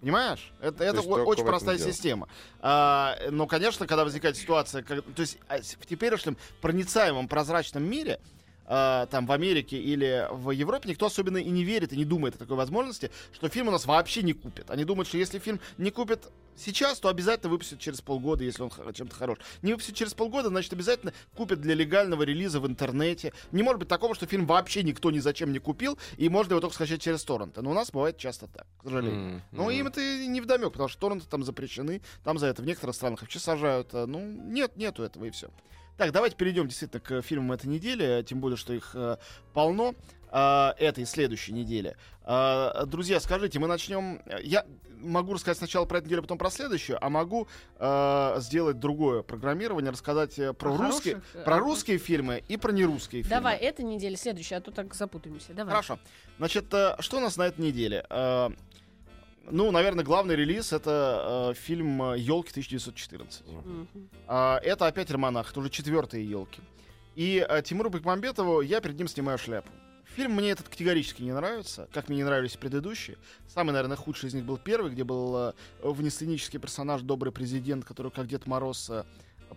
Понимаешь? 0.00 0.52
Это, 0.60 0.84
это 0.84 0.96
есть 0.96 1.06
о- 1.08 1.10
только 1.10 1.24
в 1.24 1.28
очень 1.28 1.44
простая 1.44 1.78
система. 1.78 2.28
А, 2.60 3.16
но, 3.30 3.46
конечно, 3.46 3.86
когда 3.86 4.04
возникает 4.04 4.36
ситуация, 4.36 4.82
как- 4.82 5.02
то 5.02 5.22
есть 5.22 5.38
а, 5.48 5.58
в 5.58 5.86
теперешнем 5.86 6.36
проницаемом 6.60 7.26
прозрачном 7.26 7.82
мире, 7.82 8.20
а, 8.66 9.06
там 9.06 9.26
в 9.26 9.32
Америке 9.32 9.76
или 9.78 10.26
в 10.30 10.50
Европе 10.50 10.88
никто 10.88 11.06
особенно 11.06 11.38
и 11.38 11.50
не 11.50 11.64
верит 11.64 11.92
и 11.92 11.96
не 11.96 12.04
думает 12.04 12.36
о 12.36 12.38
такой 12.38 12.56
возможности, 12.56 13.10
что 13.32 13.48
фильм 13.48 13.68
у 13.68 13.70
нас 13.70 13.86
вообще 13.86 14.22
не 14.22 14.32
купит. 14.32 14.70
Они 14.70 14.84
думают, 14.84 15.08
что 15.08 15.18
если 15.18 15.38
фильм 15.38 15.60
не 15.78 15.90
купит 15.90 16.28
сейчас, 16.56 17.00
то 17.00 17.08
обязательно 17.08 17.50
выпустят 17.50 17.80
через 17.80 18.00
полгода, 18.00 18.44
если 18.44 18.62
он 18.62 18.70
чем-то 18.94 19.14
хорош. 19.16 19.38
Не 19.62 19.72
выпустят 19.72 19.96
через 19.96 20.14
полгода, 20.14 20.48
значит, 20.50 20.72
обязательно 20.72 21.12
купят 21.34 21.60
для 21.60 21.74
легального 21.74 22.22
релиза 22.22 22.60
в 22.60 22.66
интернете. 22.66 23.32
Не 23.50 23.62
может 23.64 23.80
быть 23.80 23.88
такого, 23.88 24.14
что 24.14 24.26
фильм 24.26 24.46
вообще 24.46 24.82
никто 24.84 25.10
ни 25.10 25.18
зачем 25.18 25.52
не 25.52 25.58
купил, 25.58 25.98
и 26.16 26.28
можно 26.28 26.52
его 26.52 26.60
только 26.60 26.74
скачать 26.76 27.02
через 27.02 27.24
торренты. 27.24 27.60
Но 27.60 27.70
у 27.70 27.74
нас 27.74 27.90
бывает 27.90 28.18
часто 28.18 28.46
так, 28.46 28.66
к 28.78 28.84
сожалению. 28.84 29.34
М, 29.36 29.42
Ну, 29.50 29.64
м. 29.68 29.76
им 29.76 29.86
это 29.88 30.00
не 30.00 30.40
вдомек, 30.40 30.70
потому 30.72 30.88
что 30.88 31.00
торренты 31.00 31.26
там 31.28 31.42
запрещены, 31.42 32.02
там 32.22 32.38
за 32.38 32.46
это 32.46 32.62
в 32.62 32.66
некоторых 32.66 32.94
странах 32.94 33.22
вообще 33.22 33.40
сажают. 33.40 33.88
а, 33.92 34.06
Ну, 34.06 34.20
нет, 34.20 34.76
нету 34.76 35.02
этого 35.02 35.24
и 35.24 35.30
все. 35.30 35.50
Так, 35.96 36.10
давайте 36.10 36.36
перейдем 36.36 36.66
действительно 36.66 37.00
к 37.00 37.22
фильмам 37.22 37.52
этой 37.52 37.66
недели, 37.66 38.22
тем 38.22 38.40
более, 38.40 38.56
что 38.56 38.72
их 38.72 38.90
э, 38.94 39.16
полно 39.52 39.94
а, 40.36 40.74
этой 40.78 41.04
и 41.04 41.06
следующей 41.06 41.52
недели. 41.52 41.96
А, 42.24 42.86
друзья, 42.86 43.20
скажите, 43.20 43.60
мы 43.60 43.68
начнем... 43.68 44.20
Я 44.42 44.66
могу 44.98 45.34
рассказать 45.34 45.58
сначала 45.58 45.84
про 45.84 45.98
эту 45.98 46.06
неделю, 46.06 46.22
потом 46.22 46.38
про 46.38 46.50
следующую, 46.50 46.98
а 47.00 47.08
могу 47.08 47.46
э, 47.78 48.34
сделать 48.38 48.80
другое 48.80 49.22
программирование, 49.22 49.92
рассказать 49.92 50.36
э, 50.38 50.52
про, 50.52 50.74
Про 50.74 50.86
русские, 50.86 51.14
хороших, 51.14 51.36
э, 51.36 51.44
про 51.44 51.54
а, 51.54 51.58
русские 51.60 51.98
фильмы 51.98 52.42
и 52.48 52.56
про 52.56 52.72
нерусские 52.72 53.22
фильмы. 53.22 53.36
Давай, 53.36 53.56
эта 53.58 53.84
неделя, 53.84 54.16
следующая, 54.16 54.56
а 54.56 54.60
то 54.60 54.72
так 54.72 54.92
запутаемся. 54.94 55.52
Давай. 55.52 55.70
Хорошо. 55.70 55.98
Значит, 56.38 56.72
э, 56.72 56.96
что 56.98 57.18
у 57.18 57.20
нас 57.20 57.36
на 57.36 57.44
этой 57.44 57.60
неделе? 57.60 58.04
Э, 59.46 59.48
Ну, 59.50 59.70
наверное, 59.70 60.04
главный 60.04 60.36
релиз 60.36 60.72
это 60.72 61.52
э, 61.52 61.54
фильм 61.54 62.14
Елки 62.14 62.50
1914. 62.50 63.46
Мгм. 63.46 63.88
А, 64.26 64.58
это 64.62 64.86
опять 64.86 65.10
романах, 65.10 65.50
это 65.50 65.60
уже 65.60 65.70
четвертые 65.70 66.28
елки. 66.28 66.60
И 67.14 67.44
э, 67.48 67.62
Тимуру 67.62 67.90
Бекмамбетову 67.90 68.60
я 68.60 68.80
перед 68.80 68.98
ним 68.98 69.08
снимаю 69.08 69.38
шляпу. 69.38 69.70
Фильм 70.16 70.32
мне 70.32 70.50
этот 70.50 70.68
категорически 70.68 71.22
не 71.22 71.32
нравится, 71.32 71.88
как 71.92 72.08
мне 72.08 72.18
не 72.18 72.24
нравились 72.24 72.56
предыдущие. 72.56 73.16
Самый, 73.48 73.72
наверное, 73.72 73.96
худший 73.96 74.28
из 74.28 74.34
них 74.34 74.44
был 74.44 74.58
первый, 74.58 74.92
где 74.92 75.02
был 75.02 75.36
э, 75.36 75.52
внесценический 75.82 76.60
персонаж, 76.60 77.02
добрый 77.02 77.32
президент, 77.32 77.84
который, 77.84 78.12
как 78.12 78.26
Дед 78.28 78.46
Мороз, 78.46 78.90
э, 78.90 79.04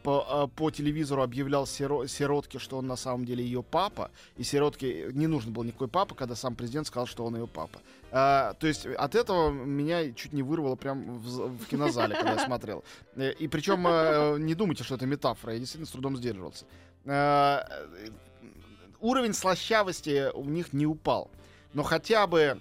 по, 0.03 0.47
э, 0.51 0.55
по 0.55 0.71
телевизору 0.71 1.21
объявлял 1.21 1.65
сиро- 1.65 2.07
сиротке, 2.07 2.59
что 2.59 2.77
он 2.77 2.87
на 2.87 2.95
самом 2.95 3.25
деле 3.25 3.43
ее 3.43 3.63
папа, 3.63 4.11
и 4.37 4.43
сиротке 4.43 5.09
не 5.13 5.27
нужен 5.27 5.51
был 5.53 5.63
никакой 5.63 5.87
папа, 5.87 6.15
когда 6.15 6.35
сам 6.35 6.55
президент 6.55 6.87
сказал, 6.87 7.07
что 7.07 7.25
он 7.25 7.35
ее 7.35 7.47
папа. 7.47 7.79
А, 8.11 8.53
то 8.53 8.67
есть 8.67 8.85
от 8.85 9.15
этого 9.15 9.49
меня 9.51 10.11
чуть 10.13 10.33
не 10.33 10.43
вырвало 10.43 10.75
прям 10.75 11.17
в, 11.19 11.49
в 11.57 11.65
кинозале, 11.65 12.15
когда 12.15 12.33
я 12.33 12.45
смотрел. 12.45 12.83
Э, 13.15 13.33
И 13.33 13.47
причем 13.47 13.85
э, 13.87 14.37
не 14.39 14.55
думайте, 14.55 14.83
что 14.83 14.95
это 14.95 15.05
метафора, 15.05 15.53
я 15.53 15.59
действительно 15.59 15.87
с 15.87 15.91
трудом 15.91 16.15
сдерживался. 16.17 16.65
Э, 17.05 17.59
Уровень 18.99 19.33
слащавости 19.33 20.31
у 20.33 20.45
них 20.45 20.73
не 20.73 20.87
упал. 20.87 21.29
Но 21.73 21.83
хотя 21.83 22.25
бы 22.25 22.59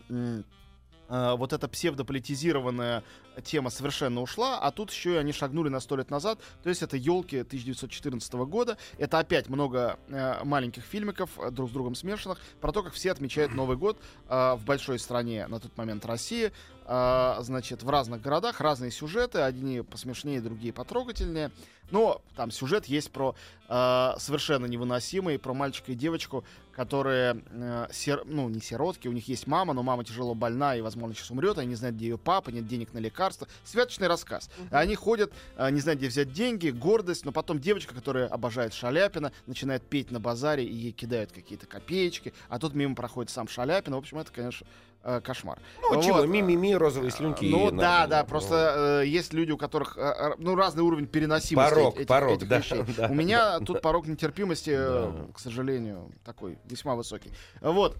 э, 1.08 1.34
вот 1.36 1.52
эта 1.52 1.68
псевдополитизированная 1.68 3.02
тема 3.42 3.70
совершенно 3.70 4.22
ушла, 4.22 4.58
а 4.58 4.70
тут 4.70 4.90
еще 4.90 5.14
и 5.14 5.16
они 5.16 5.32
шагнули 5.32 5.68
на 5.68 5.80
сто 5.80 5.96
лет 5.96 6.10
назад. 6.10 6.38
То 6.62 6.68
есть 6.68 6.82
это 6.82 6.96
елки 6.96 7.38
1914 7.38 8.32
года. 8.34 8.78
Это 8.98 9.18
опять 9.18 9.48
много 9.48 9.98
э, 10.08 10.44
маленьких 10.44 10.84
фильмиков, 10.84 11.30
э, 11.38 11.50
друг 11.50 11.70
с 11.70 11.72
другом 11.72 11.94
смешанных, 11.94 12.38
про 12.60 12.72
то, 12.72 12.82
как 12.82 12.92
все 12.92 13.12
отмечают 13.12 13.54
Новый 13.54 13.76
год 13.76 13.98
э, 14.28 14.54
в 14.54 14.64
большой 14.64 14.98
стране 14.98 15.46
на 15.46 15.60
тот 15.60 15.76
момент 15.76 16.04
России. 16.06 16.52
Э, 16.86 17.36
значит, 17.40 17.82
в 17.82 17.90
разных 17.90 18.22
городах 18.22 18.60
разные 18.60 18.90
сюжеты, 18.90 19.40
одни 19.40 19.82
посмешнее, 19.82 20.40
другие 20.40 20.72
потрогательнее. 20.72 21.50
Но 21.90 22.20
там 22.34 22.50
сюжет 22.50 22.86
есть 22.86 23.12
про 23.12 23.36
э, 23.68 24.12
совершенно 24.18 24.66
невыносимый, 24.66 25.38
про 25.38 25.54
мальчика 25.54 25.92
и 25.92 25.94
девочку, 25.94 26.44
которые, 26.72 27.42
э, 27.50 27.86
сир- 27.92 28.24
ну, 28.24 28.48
не 28.48 28.60
сиротки, 28.60 29.06
у 29.08 29.12
них 29.12 29.28
есть 29.28 29.46
мама, 29.46 29.72
но 29.72 29.82
мама 29.82 30.04
тяжело 30.04 30.34
больна 30.34 30.76
и, 30.76 30.80
возможно, 30.80 31.14
сейчас 31.14 31.30
умрет, 31.30 31.58
они 31.58 31.68
не 31.68 31.74
знают, 31.76 31.96
где 31.96 32.08
ее 32.08 32.18
папа, 32.18 32.50
нет 32.50 32.66
денег 32.66 32.92
на 32.92 32.98
лекарства. 32.98 33.46
Святочный 33.64 34.08
рассказ. 34.08 34.50
Они 34.70 34.96
ходят, 34.96 35.32
э, 35.56 35.70
не 35.70 35.80
знают, 35.80 36.00
где 36.00 36.08
взять 36.08 36.32
деньги, 36.32 36.70
гордость, 36.70 37.24
но 37.24 37.32
потом 37.32 37.60
девочка, 37.60 37.94
которая 37.94 38.26
обожает 38.26 38.74
Шаляпина, 38.74 39.32
начинает 39.46 39.82
петь 39.82 40.10
на 40.10 40.18
базаре, 40.18 40.64
и 40.64 40.74
ей 40.74 40.92
кидают 40.92 41.30
какие-то 41.32 41.66
копеечки, 41.66 42.34
а 42.48 42.58
тут 42.58 42.74
мимо 42.74 42.94
проходит 42.96 43.30
сам 43.30 43.46
Шаляпин. 43.46 43.94
В 43.94 43.98
общем, 43.98 44.18
это, 44.18 44.32
конечно, 44.32 44.66
э, 45.08 45.20
кошмар. 45.20 45.58
Ну, 45.80 46.02
чего, 46.02 46.16
Вот. 46.18 46.28
ми-ми-ми, 46.28 46.76
розовые 46.76 47.10
слюнки. 47.12 47.44
Ну 47.46 47.68
и 47.68 47.70
да, 47.70 47.76
на- 48.02 48.06
да, 48.08 48.22
ну, 48.22 48.28
просто 48.28 49.00
э, 49.02 49.06
есть 49.06 49.32
люди, 49.32 49.52
у 49.52 49.56
которых 49.56 49.96
э, 49.96 50.34
ну 50.38 50.56
разный 50.56 50.82
уровень 50.82 51.06
переносимости 51.06 51.70
Порог, 51.74 51.96
этих, 51.96 52.06
порог, 52.08 52.36
этих 52.36 52.48
да, 52.48 52.58
вещей. 52.58 52.82
да. 52.96 53.06
У 53.08 53.14
меня 53.14 53.60
тут 53.60 53.80
порог 53.80 54.06
нетерпимости, 54.08 54.70
э, 54.70 55.12
Да. 55.12 55.32
к 55.32 55.38
сожалению, 55.38 56.10
такой 56.24 56.58
весьма 56.64 56.94
высокий. 56.96 57.30
Вот 57.60 57.96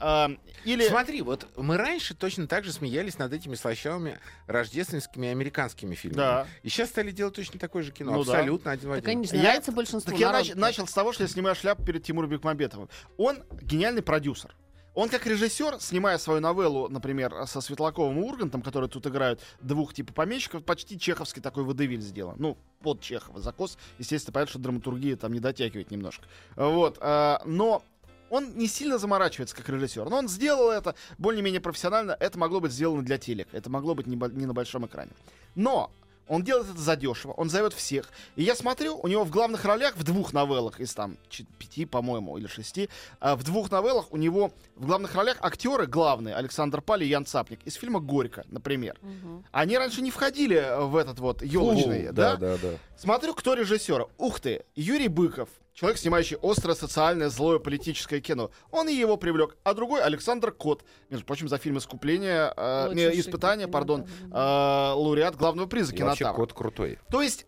или 0.65 0.89
Смотри, 0.89 1.23
вот 1.23 1.47
мы 1.57 1.77
раньше 1.77 2.15
точно 2.15 2.47
так 2.49 2.65
же 2.65 2.73
смеялись 2.73 3.19
над 3.19 3.33
этими 3.33 3.55
слащавыми 3.55 4.19
рождественскими 4.49 5.29
американскими 5.29 5.95
фильмами. 5.95 6.17
Да. 6.19 6.47
И 6.63 6.69
сейчас 6.69 6.89
стали 6.89 7.11
делать 7.13 7.35
точно 7.35 7.61
такое 7.61 7.83
же 7.83 7.93
кино. 7.93 8.13
Ну 8.13 8.25
да. 8.25 8.33
Абсолютно 8.33 8.71
один 8.73 8.91
в 8.91 8.95
Так 8.95 9.05
один. 9.05 9.11
они 9.19 9.27
же 9.29 9.37
Я- 9.37 9.43
нравятся 9.43 9.73
большинству 9.73 10.11
так 10.11 10.21
я 10.21 10.33
народу. 10.33 10.51
нач- 10.51 10.57
начал 10.59 10.87
с 10.87 10.93
того, 10.93 11.13
что 11.13 11.23
я 11.23 11.29
снимаю 11.29 11.55
шляпу 11.55 11.85
перед 11.85 12.03
Тимуром 12.03 12.31
Бекмамбетовым. 12.31 12.89
Он 13.17 13.39
гениальный 13.63 14.03
продюсер. 14.03 14.55
Он 14.97 15.11
как 15.11 15.27
режиссер, 15.27 15.77
снимая 15.79 16.17
свою 16.17 16.41
новеллу, 16.41 16.89
например, 16.89 17.47
со 17.47 17.61
Светлаковым 17.61 18.19
и 18.19 18.23
Ургантом, 18.23 18.63
которые 18.63 18.89
тут 18.89 19.07
играют 19.07 19.43
двух 19.61 19.93
типа 19.93 20.15
помещиков, 20.15 20.65
почти 20.65 20.99
чеховский 20.99 21.43
такой 21.43 21.65
водевиль 21.65 22.01
сделан. 22.01 22.37
Ну, 22.39 22.57
под 22.81 23.03
Чехова. 23.03 23.39
Закос, 23.39 23.77
естественно, 23.99 24.33
понятно, 24.33 24.51
что 24.53 24.59
драматургия 24.59 25.17
там 25.17 25.35
не 25.35 25.39
дотягивает 25.39 25.91
немножко. 25.91 26.25
Вот. 26.57 26.97
а, 27.03 27.43
но 27.45 27.83
он 28.31 28.57
не 28.57 28.69
сильно 28.69 28.97
заморачивается 28.97 29.55
как 29.55 29.69
режиссер. 29.69 30.09
Но 30.09 30.17
он 30.17 30.29
сделал 30.29 30.71
это 30.71 30.95
более-менее 31.19 31.61
профессионально. 31.61 32.17
Это 32.19 32.39
могло 32.39 32.61
быть 32.61 32.73
сделано 32.73 33.03
для 33.03 33.19
телека. 33.19 33.55
Это 33.55 33.69
могло 33.69 33.95
быть 33.95 34.07
не, 34.07 34.17
не 34.17 34.47
на 34.47 34.55
большом 34.55 34.87
экране. 34.87 35.11
Но 35.55 35.91
он 36.29 36.43
делает 36.43 36.71
это 36.71 36.81
задешево, 36.81 37.33
он 37.33 37.51
зовет 37.51 37.73
всех. 37.73 38.11
И 38.37 38.43
я 38.43 38.55
смотрю, 38.55 38.99
у 39.03 39.09
него 39.09 39.25
в 39.25 39.31
главных 39.31 39.65
ролях, 39.65 39.97
в 39.97 40.05
двух 40.05 40.33
новеллах 40.33 40.81
из 40.81 40.95
там 40.95 41.17
пяти, 41.59 41.85
по-моему, 41.85 42.39
или 42.39 42.47
шести, 42.47 42.89
а, 43.21 43.37
в 43.37 43.45
двух 43.45 43.71
новеллах 43.71 44.13
у 44.13 44.17
него 44.17 44.53
в 44.75 44.87
главных 44.87 45.15
ролях 45.15 45.39
актеры 45.41 45.87
главные, 45.87 46.35
Александр 46.35 46.81
Пали 46.81 47.05
и 47.05 47.09
Ян 47.09 47.27
Цапник, 47.27 47.61
из 47.65 47.75
фильма 47.75 48.01
«Горько», 48.01 48.45
например. 48.49 48.99
Мгм. 49.03 49.45
Они 49.53 49.79
раньше 49.79 50.03
не 50.03 50.11
входили 50.11 50.65
в 50.79 50.97
этот 50.97 51.19
вот 51.19 51.43
елочный, 51.43 52.09
Фу, 52.09 52.13
да? 52.13 52.37
да, 52.37 52.57
да. 52.57 52.71
Смотрю, 52.99 53.35
кто 53.35 53.55
режиссер. 53.55 54.07
Ух 54.19 54.41
ты, 54.41 54.65
Юрий 54.75 55.09
Быков. 55.09 55.49
Человек, 55.77 55.99
снимающий 55.99 56.39
острое 56.41 56.75
социальное, 56.75 57.29
злое 57.29 57.59
политическое 57.59 58.19
кино. 58.23 58.51
Он 58.71 58.89
и 58.89 58.95
его 58.95 59.19
привлек. 59.19 59.59
А 59.63 59.75
другой 59.75 60.01
Александр 60.03 60.51
Кот. 60.51 60.83
Между 61.11 61.27
прочим, 61.27 61.49
за 61.49 61.59
фильм 61.59 61.77
«Искупление», 61.77 62.51
э, 62.57 62.95
не, 62.95 63.21
«Испытание», 63.21 63.69
пардон, 63.69 64.07
э, 64.07 64.29
лауреат 64.33 65.37
главного 65.37 65.67
приза 65.67 65.93
И 65.93 65.99
кинотавра. 65.99 66.33
кот 66.33 66.55
крутой. 66.55 66.99
То 67.11 67.21
есть 67.21 67.45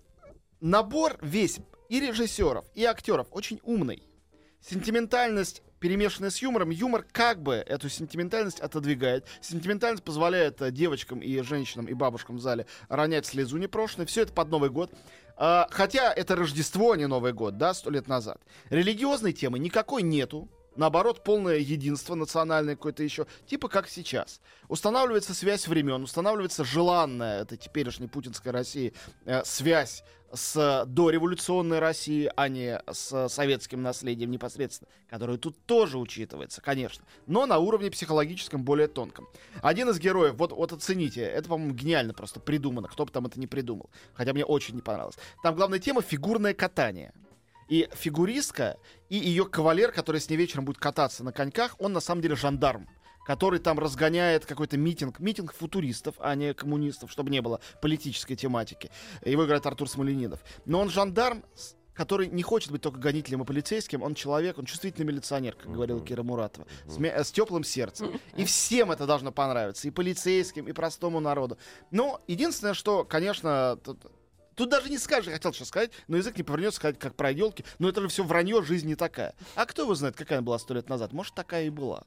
набор 0.61 1.17
весь 1.23 1.61
и 1.89 2.01
режиссеров, 2.01 2.67
и 2.75 2.85
актеров 2.85 3.29
очень 3.31 3.61
умный. 3.63 4.03
Сентиментальность, 4.61 5.63
перемешанная 5.81 6.31
с 6.31 6.39
юмором, 6.39 6.71
юмор 6.71 7.05
как 7.11 7.43
бы 7.43 7.55
эту 7.55 7.89
сентиментальность 7.89 8.61
отодвигает. 8.61 9.27
Сентиментальность 9.41 10.05
позволяет 10.05 10.61
э, 10.63 10.71
девочкам 10.71 11.21
и 11.21 11.41
женщинам 11.43 11.87
и 11.87 11.95
бабушкам 11.95 12.37
в 12.37 12.41
зале 12.41 12.67
ронять 12.89 13.27
слезу 13.27 13.57
непрошенной. 13.59 14.07
Все 14.07 14.23
это 14.23 14.33
под 14.33 14.49
Новый 14.49 14.71
год. 14.71 14.91
А, 15.37 15.69
хотя 15.71 16.13
это 16.13 16.35
Рождество, 16.35 16.93
а 16.93 16.97
не 16.97 17.07
Новый 17.07 17.33
год, 17.33 17.57
да, 17.59 17.73
сто 17.73 17.91
лет 17.91 18.09
назад. 18.09 18.41
Религиозной 18.71 19.33
темы 19.33 19.59
никакой 19.59 20.03
нету. 20.03 20.49
Наоборот, 20.75 21.25
полное 21.25 21.57
единство 21.59 22.15
национальное 22.15 22.77
какое-то 22.77 23.03
еще, 23.03 23.27
типа 23.47 23.69
как 23.69 23.89
сейчас. 23.89 24.41
Устанавливается 24.69 25.35
связь 25.35 25.67
времен, 25.67 26.05
устанавливается 26.05 26.65
желанная, 26.65 27.43
это 27.43 27.57
теперешней 27.57 28.09
путинской 28.09 28.53
России, 28.53 28.93
э, 29.25 29.43
связь 29.45 30.05
с 30.33 30.85
дореволюционной 30.87 31.79
Россией, 31.79 32.31
а 32.37 32.49
не 32.49 32.81
с 32.91 33.29
советским 33.29 33.83
наследием 33.83 34.31
непосредственно, 34.31 34.91
которое 35.09 35.39
тут 35.39 35.57
тоже 35.67 35.99
учитывается, 35.99 36.61
конечно, 36.61 37.05
но 37.27 37.47
на 37.47 37.59
уровне 37.59 37.91
психологическом 37.91 38.63
более 38.63 38.89
тонком. 38.89 39.29
Один 39.63 39.89
из 39.89 39.99
героев, 39.99 40.35
вот, 40.37 40.53
вот 40.53 40.73
оцените, 40.73 41.23
это, 41.23 41.49
по-моему, 41.49 41.75
гениально 41.75 42.15
просто 42.15 42.41
придумано, 42.41 42.89
кто 42.89 43.05
бы 43.05 43.11
там 43.11 43.27
это 43.27 43.41
не 43.41 43.47
придумал, 43.47 43.91
хотя 44.15 44.33
мне 44.33 44.45
очень 44.45 44.75
не 44.75 44.83
понравилось. 44.83 45.17
Там 45.43 45.55
главная 45.55 45.79
тема— 45.79 46.03
фигурное 46.03 46.55
катание. 46.55 47.13
И 47.69 47.87
фигуристка, 47.93 48.79
и 49.11 49.17
ее 49.17 49.45
кавалер, 49.45 49.93
который 49.93 50.23
с 50.23 50.31
ней 50.31 50.37
вечером 50.37 50.65
будет 50.65 50.79
кататься 50.79 51.23
на 51.23 51.33
коньках, 51.33 51.75
он 51.79 51.93
на 51.93 52.01
самом 52.01 52.23
деле 52.23 52.35
жандарм 52.35 52.89
который 53.29 53.59
там 53.59 53.79
разгоняет 53.79 54.47
какой-то 54.47 54.79
митинг, 54.79 55.21
митинг 55.21 55.53
футуристов, 55.53 56.15
а 56.19 56.35
не 56.35 56.55
коммунистов, 56.55 57.13
чтобы 57.13 57.29
не 57.29 57.43
было 57.43 57.61
политической 57.83 58.37
тематики. 58.37 58.91
Его 59.23 59.45
играет 59.45 59.67
Артур 59.67 59.87
Смоленинов. 59.87 60.41
Но 60.65 60.81
он 60.81 60.89
жандарм, 60.89 61.45
который 61.93 62.29
не 62.29 62.43
хочет 62.43 62.73
быть 62.73 62.81
только 62.81 62.99
гонителем 62.99 63.43
и 63.43 63.45
полицейским, 63.45 64.03
он 64.03 64.15
человек, 64.15 64.57
он 64.57 64.65
чувствительный 64.65 65.05
милиционер, 65.05 65.57
как 65.57 65.71
говорила 65.71 66.01
Кира 66.01 66.23
Муратова, 66.23 66.67
с, 66.87 66.97
мя- 66.97 67.15
э, 67.15 67.23
с 67.23 67.31
теплым 67.31 67.65
сердцем. 67.65 68.19
И 68.35 68.47
всем 68.47 68.93
это 68.93 69.07
должно 69.07 69.31
понравиться, 69.31 69.87
и 69.89 69.91
полицейским, 69.91 70.67
и 70.67 70.73
простому 70.73 71.21
народу. 71.21 71.59
Но 71.91 72.23
единственное, 72.29 72.73
что, 72.73 73.05
конечно, 73.05 73.79
тут, 73.85 74.11
тут 74.55 74.71
даже 74.71 74.89
не 74.89 74.97
скажешь, 74.97 75.27
я 75.27 75.35
хотел 75.35 75.53
сейчас 75.53 75.69
сказать, 75.69 75.91
но 76.07 76.17
язык 76.17 76.35
не 76.39 76.45
повернется 76.45 76.77
сказать, 76.77 76.99
как 76.99 77.15
про 77.15 77.31
елки, 77.31 77.63
но 77.79 77.91
это 77.91 78.01
же 78.01 78.09
все 78.09 78.25
вранье, 78.25 78.63
жизнь 78.63 78.87
не 78.89 78.95
такая. 78.95 79.35
А 79.55 79.67
кто 79.67 79.83
его 79.83 79.95
знает, 79.95 80.17
какая 80.17 80.39
она 80.39 80.47
была 80.47 80.59
сто 80.59 80.73
лет 80.73 80.89
назад? 80.89 81.13
Может, 81.13 81.35
такая 81.35 81.67
и 81.67 81.71
была. 81.71 82.05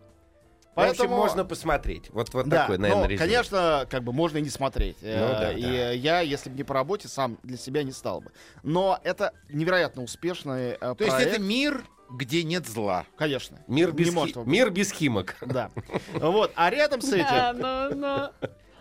В 0.76 0.80
общем, 0.80 1.10
можно 1.10 1.44
посмотреть. 1.46 2.10
Вот, 2.12 2.34
вот 2.34 2.48
да, 2.48 2.62
такой, 2.62 2.78
наверное, 2.78 3.04
но, 3.04 3.10
резюме. 3.10 3.28
конечно, 3.28 3.88
как 3.90 4.04
бы 4.04 4.14
можно 4.14 4.38
и 4.38 4.42
не 4.42 4.50
смотреть. 4.50 4.98
Ну 5.02 5.08
Э, 5.10 5.40
да, 5.40 5.52
и 5.54 5.62
да. 5.62 5.68
э, 5.92 5.96
я, 5.98 6.20
если 6.22 6.50
бы 6.50 6.56
не 6.58 6.64
по 6.64 6.74
работе, 6.74 7.08
сам 7.08 7.38
для 7.44 7.58
себя 7.58 7.84
не 7.84 7.92
стал 7.92 8.22
бы. 8.22 8.32
Но 8.64 9.00
это 9.04 9.34
невероятно 9.50 10.04
успешный 10.04 10.72
э, 10.72 10.78
То 10.80 10.96
проект. 10.96 11.20
есть 11.20 11.28
это 11.34 11.42
мир, 11.42 11.84
где 12.10 12.44
нет 12.44 12.68
зла. 12.68 13.06
Конечно. 13.18 13.60
Мир 13.68 13.92
без, 13.92 14.14
хи- 14.14 14.34
мир 14.46 14.70
без 14.72 14.92
химок. 14.92 15.36
Да. 15.42 15.72
Вот. 16.14 16.52
А 16.56 16.70
рядом 16.70 17.02
с 17.02 17.12
этим, 17.12 18.04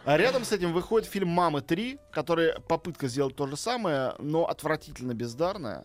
а 0.04 0.16
рядом 0.16 0.44
с 0.44 0.52
этим 0.52 0.72
выходит 0.72 1.08
фильм 1.08 1.28
«Мамы 1.28 1.60
3», 1.60 1.98
который 2.12 2.54
попытка 2.68 3.08
сделать 3.08 3.36
то 3.36 3.46
же 3.46 3.56
самое, 3.56 4.14
но 4.18 4.46
отвратительно 4.48 5.12
бездарная. 5.14 5.84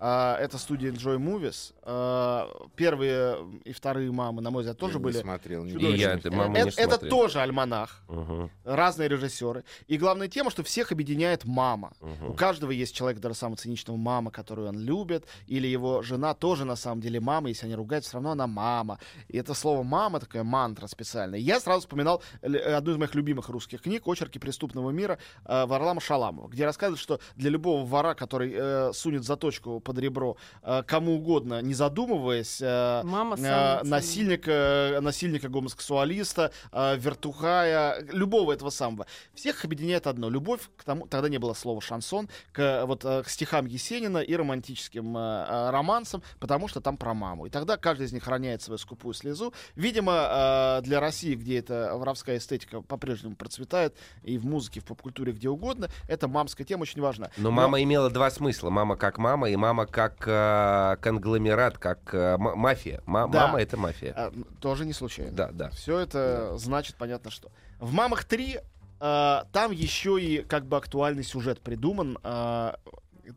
А, 0.00 0.36
это 0.38 0.58
студия 0.58 0.92
Enjoy 0.92 1.16
Movies. 1.18 1.74
А, 1.82 2.48
первые 2.76 3.38
и 3.64 3.72
вторые 3.72 4.10
«Мамы», 4.12 4.40
на 4.42 4.50
мой 4.50 4.62
взгляд, 4.62 4.78
тоже 4.78 4.94
Я 4.94 4.98
не 4.98 5.04
были 5.04 5.16
смотрел. 5.18 5.64
не 5.64 5.72
И 5.72 5.96
я 5.96 6.12
это, 6.14 6.30
маму, 6.30 6.54
Э- 6.56 6.64
не 6.64 6.70
это 6.70 6.98
тоже 6.98 7.40
альманах. 7.40 8.02
Мгм, 8.08 8.50
разные 8.64 9.08
режиссеры. 9.08 9.64
И 9.88 9.96
главная 9.98 10.28
тема, 10.28 10.50
что 10.50 10.62
всех 10.62 10.92
объединяет 10.92 11.44
мама. 11.44 11.92
мгм. 12.00 12.30
У 12.30 12.34
каждого 12.34 12.70
есть 12.70 12.94
человек, 12.94 13.20
даже 13.20 13.34
самого 13.34 13.56
циничного 13.56 13.96
мама, 13.96 14.30
которую 14.30 14.68
он 14.68 14.78
любит, 14.78 15.26
или 15.46 15.66
его 15.66 16.02
жена 16.02 16.34
тоже 16.34 16.64
на 16.64 16.76
самом 16.76 17.00
деле 17.00 17.18
мама, 17.20 17.48
если 17.48 17.66
они 17.66 17.74
ругаются, 17.74 18.10
все 18.10 18.16
равно 18.18 18.30
она 18.32 18.46
мама. 18.46 18.98
И 19.28 19.36
это 19.36 19.54
слово 19.54 19.82
мама 19.82 20.20
такая 20.20 20.44
мантра 20.44 20.86
специальная. 20.86 21.40
Я 21.40 21.58
сразу 21.60 21.80
вспоминал 21.80 22.22
л- 22.42 22.76
одну 22.76 22.92
из 22.92 22.96
моих 22.98 23.14
любимых 23.14 23.48
русских 23.48 23.82
книг 23.82 24.06
«Очерки 24.06 24.38
преступного 24.38 24.90
мира» 24.90 25.18
э, 25.44 25.66
Варлама 25.66 26.00
Шаламова, 26.00 26.48
где 26.48 26.64
рассказывают, 26.64 27.00
что 27.00 27.18
для 27.36 27.50
любого 27.50 27.84
вора, 27.84 28.14
который 28.14 28.52
э, 28.54 28.92
сунет 28.92 29.24
заточку 29.24 29.80
под 29.88 29.98
ребро 29.98 30.36
э, 30.62 30.82
кому 30.86 31.14
угодно, 31.14 31.62
не 31.62 31.72
задумываясь, 31.72 32.58
э, 32.60 33.00
Мама 33.04 33.36
э, 33.38 33.82
насильника, 33.84 34.98
насильника 35.00 35.48
гомосексуалиста, 35.48 36.52
вертухая, 36.72 38.04
любого 38.12 38.52
этого 38.52 38.68
самого. 38.68 39.06
Всех 39.34 39.64
объединяет 39.64 40.06
одно. 40.06 40.28
Любовь 40.28 40.60
к 40.76 40.84
тому, 40.84 41.06
тогда 41.06 41.30
не 41.30 41.38
было 41.38 41.54
слова 41.54 41.80
шансон, 41.80 42.28
к, 42.52 42.84
вот, 42.84 43.02
к 43.02 43.24
стихам 43.28 43.64
Есенина 43.64 44.18
и 44.18 44.36
романтическим 44.36 45.16
романсам, 45.16 46.22
потому 46.38 46.68
что 46.68 46.82
там 46.82 46.98
про 46.98 47.14
маму. 47.14 47.46
И 47.46 47.50
тогда 47.50 47.78
каждый 47.78 48.06
из 48.06 48.12
них 48.12 48.26
роняет 48.28 48.60
свою 48.60 48.76
скупую 48.76 49.14
слезу. 49.14 49.54
Видимо, 49.74 50.80
для 50.82 51.00
России, 51.00 51.34
где 51.34 51.60
эта 51.60 51.92
воровская 51.94 52.36
эстетика 52.36 52.82
по-прежнему 52.82 53.36
процветает, 53.36 53.96
и 54.22 54.36
в 54.36 54.44
музыке, 54.44 54.80
в 54.80 54.84
поп-культуре, 54.84 55.32
где 55.32 55.48
угодно, 55.48 55.88
эта 56.08 56.28
мамская 56.28 56.66
тема 56.66 56.82
очень 56.82 57.00
важна. 57.00 57.30
Но 57.38 57.50
мама 57.50 57.82
имела 57.82 58.10
два 58.10 58.30
смысла. 58.30 58.68
Мама 58.68 58.96
как 58.96 59.18
мама 59.18 59.48
и 59.48 59.56
мама 59.56 59.77
как 59.86 60.24
э, 60.26 60.96
конгломерат, 61.00 61.78
как 61.78 62.12
э, 62.14 62.36
мафия. 62.38 63.02
Ма- 63.06 63.28
Да. 63.28 63.46
Мама— 63.48 63.60
это 63.62 63.76
мафия. 63.76 64.12
А, 64.16 64.32
тоже 64.60 64.84
не 64.86 64.92
случайно. 64.92 65.32
Да, 65.32 65.50
да. 65.52 65.70
Все 65.70 65.98
это 65.98 66.56
значит 66.58 66.96
понятно 66.96 67.30
что. 67.30 67.50
В 67.78 67.92
«Мамах 67.92 68.24
3» 68.26 68.60
э, 69.00 69.44
там 69.52 69.72
еще 69.72 70.20
и 70.20 70.42
как 70.42 70.66
бы 70.66 70.76
актуальный 70.76 71.24
сюжет 71.24 71.60
придуман. 71.60 72.18
э, 72.22 72.72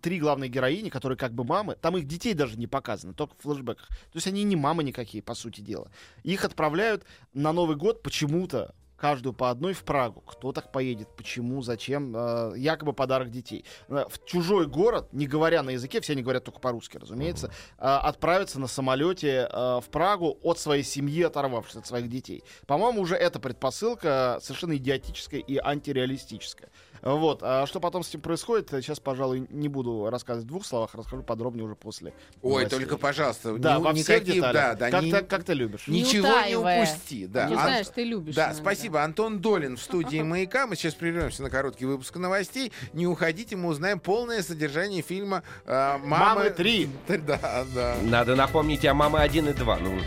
Три 0.01 0.21
главные 0.21 0.49
героини, 0.49 0.87
которые 0.87 1.17
как 1.17 1.33
бы 1.33 1.43
мамы, 1.43 1.75
там 1.75 1.97
их 1.97 2.07
детей 2.07 2.33
даже 2.33 2.57
не 2.57 2.65
показано, 2.65 3.13
только 3.13 3.35
в 3.37 3.41
флешбеках. 3.43 3.89
То 3.89 4.15
есть 4.15 4.25
они 4.27 4.43
не 4.45 4.55
мамы 4.55 4.85
никакие, 4.85 5.21
по 5.21 5.33
сути 5.33 5.59
дела. 5.59 5.89
Их 6.23 6.45
отправляют 6.45 7.03
на 7.33 7.51
Новый 7.51 7.75
год 7.75 8.01
почему-то 8.01 8.73
каждую 9.01 9.33
по 9.33 9.49
одной 9.49 9.73
в 9.73 9.83
Прагу. 9.83 10.21
Кто 10.21 10.51
так 10.51 10.71
поедет? 10.71 11.07
Почему? 11.17 11.63
Зачем? 11.63 12.15
Э, 12.15 12.53
якобы 12.55 12.93
подарок 12.93 13.31
детей. 13.31 13.65
Э, 13.89 14.05
В 14.07 14.23
чужой 14.25 14.67
город, 14.67 15.11
не 15.11 15.25
говоря 15.25 15.63
на 15.63 15.71
языке, 15.71 15.99
все 16.01 16.13
они 16.13 16.21
говорят 16.21 16.43
только 16.43 16.59
по-русски, 16.59 16.97
разумеется, 16.97 17.47
э, 17.79 17.83
отправиться 17.83 18.59
на 18.59 18.67
самолете 18.67 19.49
э, 19.51 19.79
в 19.83 19.89
Прагу 19.89 20.37
от 20.43 20.59
своей 20.59 20.83
семьи, 20.83 21.23
оторвавшись 21.23 21.77
от 21.77 21.87
своих 21.87 22.09
детей. 22.09 22.43
По-моему, 22.67 23.01
уже 23.01 23.15
эта 23.15 23.39
предпосылка 23.39 24.37
совершенно 24.39 24.77
идиотическая 24.77 25.39
и 25.39 25.57
антиреалистическая. 25.57 26.69
Вот. 27.01 27.39
А 27.41 27.65
что 27.65 27.79
потом 27.79 28.03
с 28.03 28.09
этим 28.09 28.21
происходит, 28.21 28.69
сейчас, 28.69 28.99
пожалуй, 28.99 29.47
не 29.49 29.67
буду 29.69 30.09
рассказывать 30.09 30.45
в 30.45 30.47
двух 30.49 30.65
словах, 30.65 30.93
расскажу 30.93 31.23
подробнее 31.23 31.65
уже 31.65 31.75
после. 31.75 32.13
Ой, 32.41 32.63
новостей. 32.63 32.79
только, 32.79 32.97
пожалуйста, 32.97 33.57
Да, 33.57 33.77
ни- 33.77 33.81
во 33.83 33.93
всех 33.93 34.07
никаких, 34.07 34.33
деталях. 34.35 34.53
да, 34.53 34.73
да, 34.75 34.91
как, 34.91 35.03
ни- 35.03 35.11
ты, 35.11 35.21
как 35.23 35.43
ты 35.43 35.53
любишь. 35.53 35.87
Не 35.87 36.01
ничего 36.01 36.27
не 36.27 36.31
утаивая. 36.33 36.83
упусти. 36.83 37.27
Да. 37.27 37.47
Ты 37.47 37.53
Ан- 37.55 37.59
знаешь, 37.61 37.87
ты 37.93 38.03
любишь. 38.03 38.35
Да, 38.35 38.53
спасибо. 38.53 39.03
Антон 39.03 39.39
Долин 39.39 39.77
в 39.77 39.81
студии 39.81 40.21
«Маяка». 40.21 40.67
Мы 40.67 40.75
сейчас 40.75 40.93
прервемся 40.93 41.43
на 41.43 41.49
короткий 41.49 41.85
выпуск 41.85 42.15
новостей. 42.17 42.71
Не 42.93 43.07
уходите, 43.07 43.55
мы 43.55 43.69
узнаем 43.69 43.99
полное 43.99 44.41
содержание 44.43 45.01
фильма 45.01 45.43
э, 45.65 45.97
«Мамы, 46.03 46.07
«Мамы 46.07 46.45
3». 46.55 46.89
Да, 47.25 47.65
да. 47.73 47.95
Надо 48.03 48.35
напомнить 48.35 48.85
о 48.85 48.93
мамы 48.93 49.19
1 49.21 49.49
и 49.49 49.53
2. 49.53 49.77
Ну, 49.79 49.97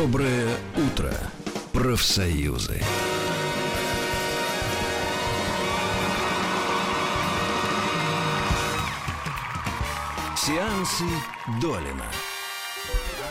Доброе 0.00 0.56
утро, 0.76 1.12
профсоюзы. 1.72 2.80
Сеансы 10.36 11.04
Долина. 11.60 12.06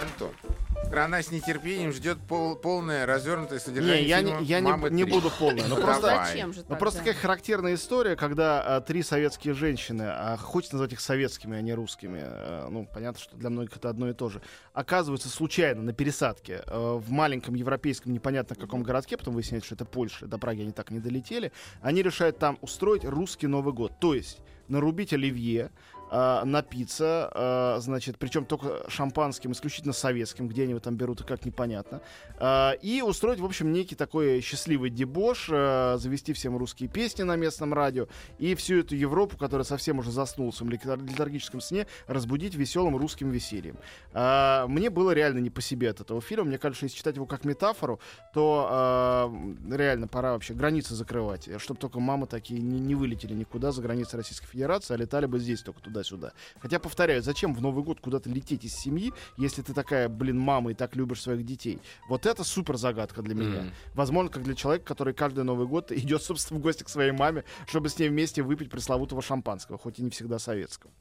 Антон. 0.01 0.46
Страна 0.87 1.21
с 1.21 1.31
нетерпением 1.31 1.91
ждет 1.91 2.17
пол- 2.29 2.55
полное 2.55 3.05
развернутое 3.05 3.59
содержание 3.59 4.03
Не, 4.03 4.07
я, 4.07 4.19
фильма 4.19 4.39
не, 4.39 4.45
я 4.45 4.59
не, 4.61 4.71
«Мамы 4.71 4.89
не 4.89 5.03
3». 5.03 5.09
буду 5.09 5.29
полный. 5.37 5.63
Но 5.67 5.75
Ну, 5.75 5.81
просто, 5.81 6.01
давай. 6.01 6.27
Зачем 6.27 6.53
же 6.53 6.61
ну, 6.61 6.65
так, 6.69 6.79
просто 6.79 6.99
да? 6.99 7.05
как 7.11 7.17
характерная 7.17 7.75
история, 7.75 8.15
когда 8.15 8.61
а, 8.61 8.81
три 8.81 9.03
советские 9.03 9.53
женщины, 9.53 10.03
а 10.07 10.37
хочется 10.37 10.75
назвать 10.75 10.93
их 10.93 11.01
советскими, 11.01 11.57
а 11.57 11.61
не 11.61 11.73
русскими, 11.73 12.21
а, 12.23 12.69
ну, 12.69 12.87
понятно, 12.91 13.19
что 13.21 13.35
для 13.35 13.49
многих 13.49 13.75
это 13.75 13.89
одно 13.89 14.09
и 14.09 14.13
то 14.13 14.29
же, 14.29 14.41
оказываются 14.73 15.27
случайно 15.27 15.81
на 15.81 15.91
пересадке 15.91 16.63
а, 16.65 16.97
в 16.97 17.11
маленьком 17.11 17.55
европейском 17.55 18.13
непонятно 18.13 18.55
каком 18.55 18.81
городке, 18.81 19.17
потом 19.17 19.33
выясняется, 19.33 19.67
что 19.67 19.75
это 19.75 19.85
Польша, 19.85 20.25
до 20.25 20.37
Праги 20.37 20.61
они 20.61 20.71
так 20.71 20.89
не 20.91 20.99
долетели, 20.99 21.51
они 21.81 22.01
решают 22.01 22.39
там 22.39 22.57
устроить 22.61 23.03
русский 23.03 23.47
Новый 23.47 23.73
год. 23.73 23.99
То 23.99 24.13
есть 24.13 24.39
нарубить 24.69 25.11
оливье, 25.13 25.71
а, 26.09 26.45
напиться, 26.45 27.29
а, 27.33 27.79
значит, 27.79 28.17
причем 28.17 28.45
только 28.45 28.89
шампанским, 28.89 29.51
исключительно 29.51 29.93
советским, 29.93 30.47
где 30.47 30.63
они 30.63 30.71
его 30.71 30.79
там 30.79 30.95
берут 30.95 31.21
и 31.21 31.23
как 31.23 31.45
непонятно, 31.45 32.01
а, 32.37 32.71
и 32.81 33.01
устроить, 33.01 33.39
в 33.39 33.45
общем, 33.45 33.71
некий 33.71 33.95
такой 33.95 34.41
счастливый 34.41 34.89
дебош, 34.89 35.49
а, 35.51 35.97
завести 35.97 36.33
всем 36.33 36.57
русские 36.57 36.89
песни 36.89 37.23
на 37.23 37.35
местном 37.35 37.73
радио 37.73 38.07
и 38.37 38.55
всю 38.55 38.79
эту 38.79 38.95
Европу, 38.95 39.37
которая 39.37 39.65
совсем 39.65 39.99
уже 39.99 40.11
заснула 40.11 40.51
в 40.51 40.55
своем 40.55 40.71
летаргическом 40.71 41.61
сне, 41.61 41.87
разбудить 42.07 42.55
веселым 42.55 42.97
русским 42.97 43.29
весельем. 43.29 43.77
А, 44.13 44.67
Мне 44.67 44.89
было 44.89 45.11
реально 45.11 45.39
не 45.39 45.49
по 45.49 45.61
себе 45.61 45.89
от 45.89 46.01
этого 46.01 46.21
фильма. 46.21 46.45
Мне 46.45 46.57
кажется, 46.57 46.85
если 46.85 46.97
читать 46.97 47.15
его 47.15 47.25
как 47.25 47.45
метафору, 47.45 47.99
то 48.33 48.67
а, 48.69 49.33
реально 49.69 50.07
пора 50.07 50.31
вообще 50.33 50.53
границы 50.53 50.95
закрывать, 50.95 51.49
чтобы 51.59 51.79
только 51.79 51.99
мамы 51.99 52.27
такие 52.27 52.61
не, 52.61 52.79
не 52.79 52.95
вылетели 52.95 53.33
никуда 53.33 53.71
за 53.71 53.81
границы 53.81 54.17
Российской 54.17 54.47
Федерации, 54.47 54.93
а 54.93 54.97
летали 54.97 55.25
бы 55.25 55.39
здесь 55.39 55.61
только 55.61 55.81
туда-сюда. 55.97 56.33
Хотя, 56.59 56.79
повторяю, 56.79 57.21
зачем 57.23 57.53
в 57.53 57.61
Новый 57.61 57.83
год 57.83 57.99
куда-то 57.99 58.29
лететь 58.29 58.63
из 58.65 58.75
семьи, 58.75 59.13
если 59.37 59.61
ты 59.61 59.73
такая, 59.73 60.09
блин, 60.09 60.39
мама 60.39 60.71
и 60.71 60.73
так 60.73 60.95
любишь 60.95 61.21
своих 61.21 61.45
детей? 61.45 61.79
Вот 62.09 62.25
это 62.25 62.43
супер 62.43 62.77
загадка 62.77 63.21
для 63.21 63.35
меня. 63.35 63.61
Мгм. 63.61 63.71
Возможно, 63.93 64.31
как 64.31 64.43
для 64.43 64.55
человека, 64.55 64.85
который 64.85 65.13
каждый 65.13 65.43
Новый 65.43 65.67
год 65.67 65.91
идет, 65.91 66.21
собственно, 66.21 66.59
в 66.59 66.63
гости 66.63 66.83
к 66.83 66.89
своей 66.89 67.11
маме, 67.11 67.43
чтобы 67.67 67.89
с 67.89 67.97
ней 67.99 68.09
вместе 68.09 68.41
выпить 68.43 68.69
пресловутого 68.69 69.21
шампанского, 69.21 69.77
хоть 69.77 69.99
и 69.99 70.03
не 70.03 70.09
всегда 70.09 70.39
советского. 70.39 70.91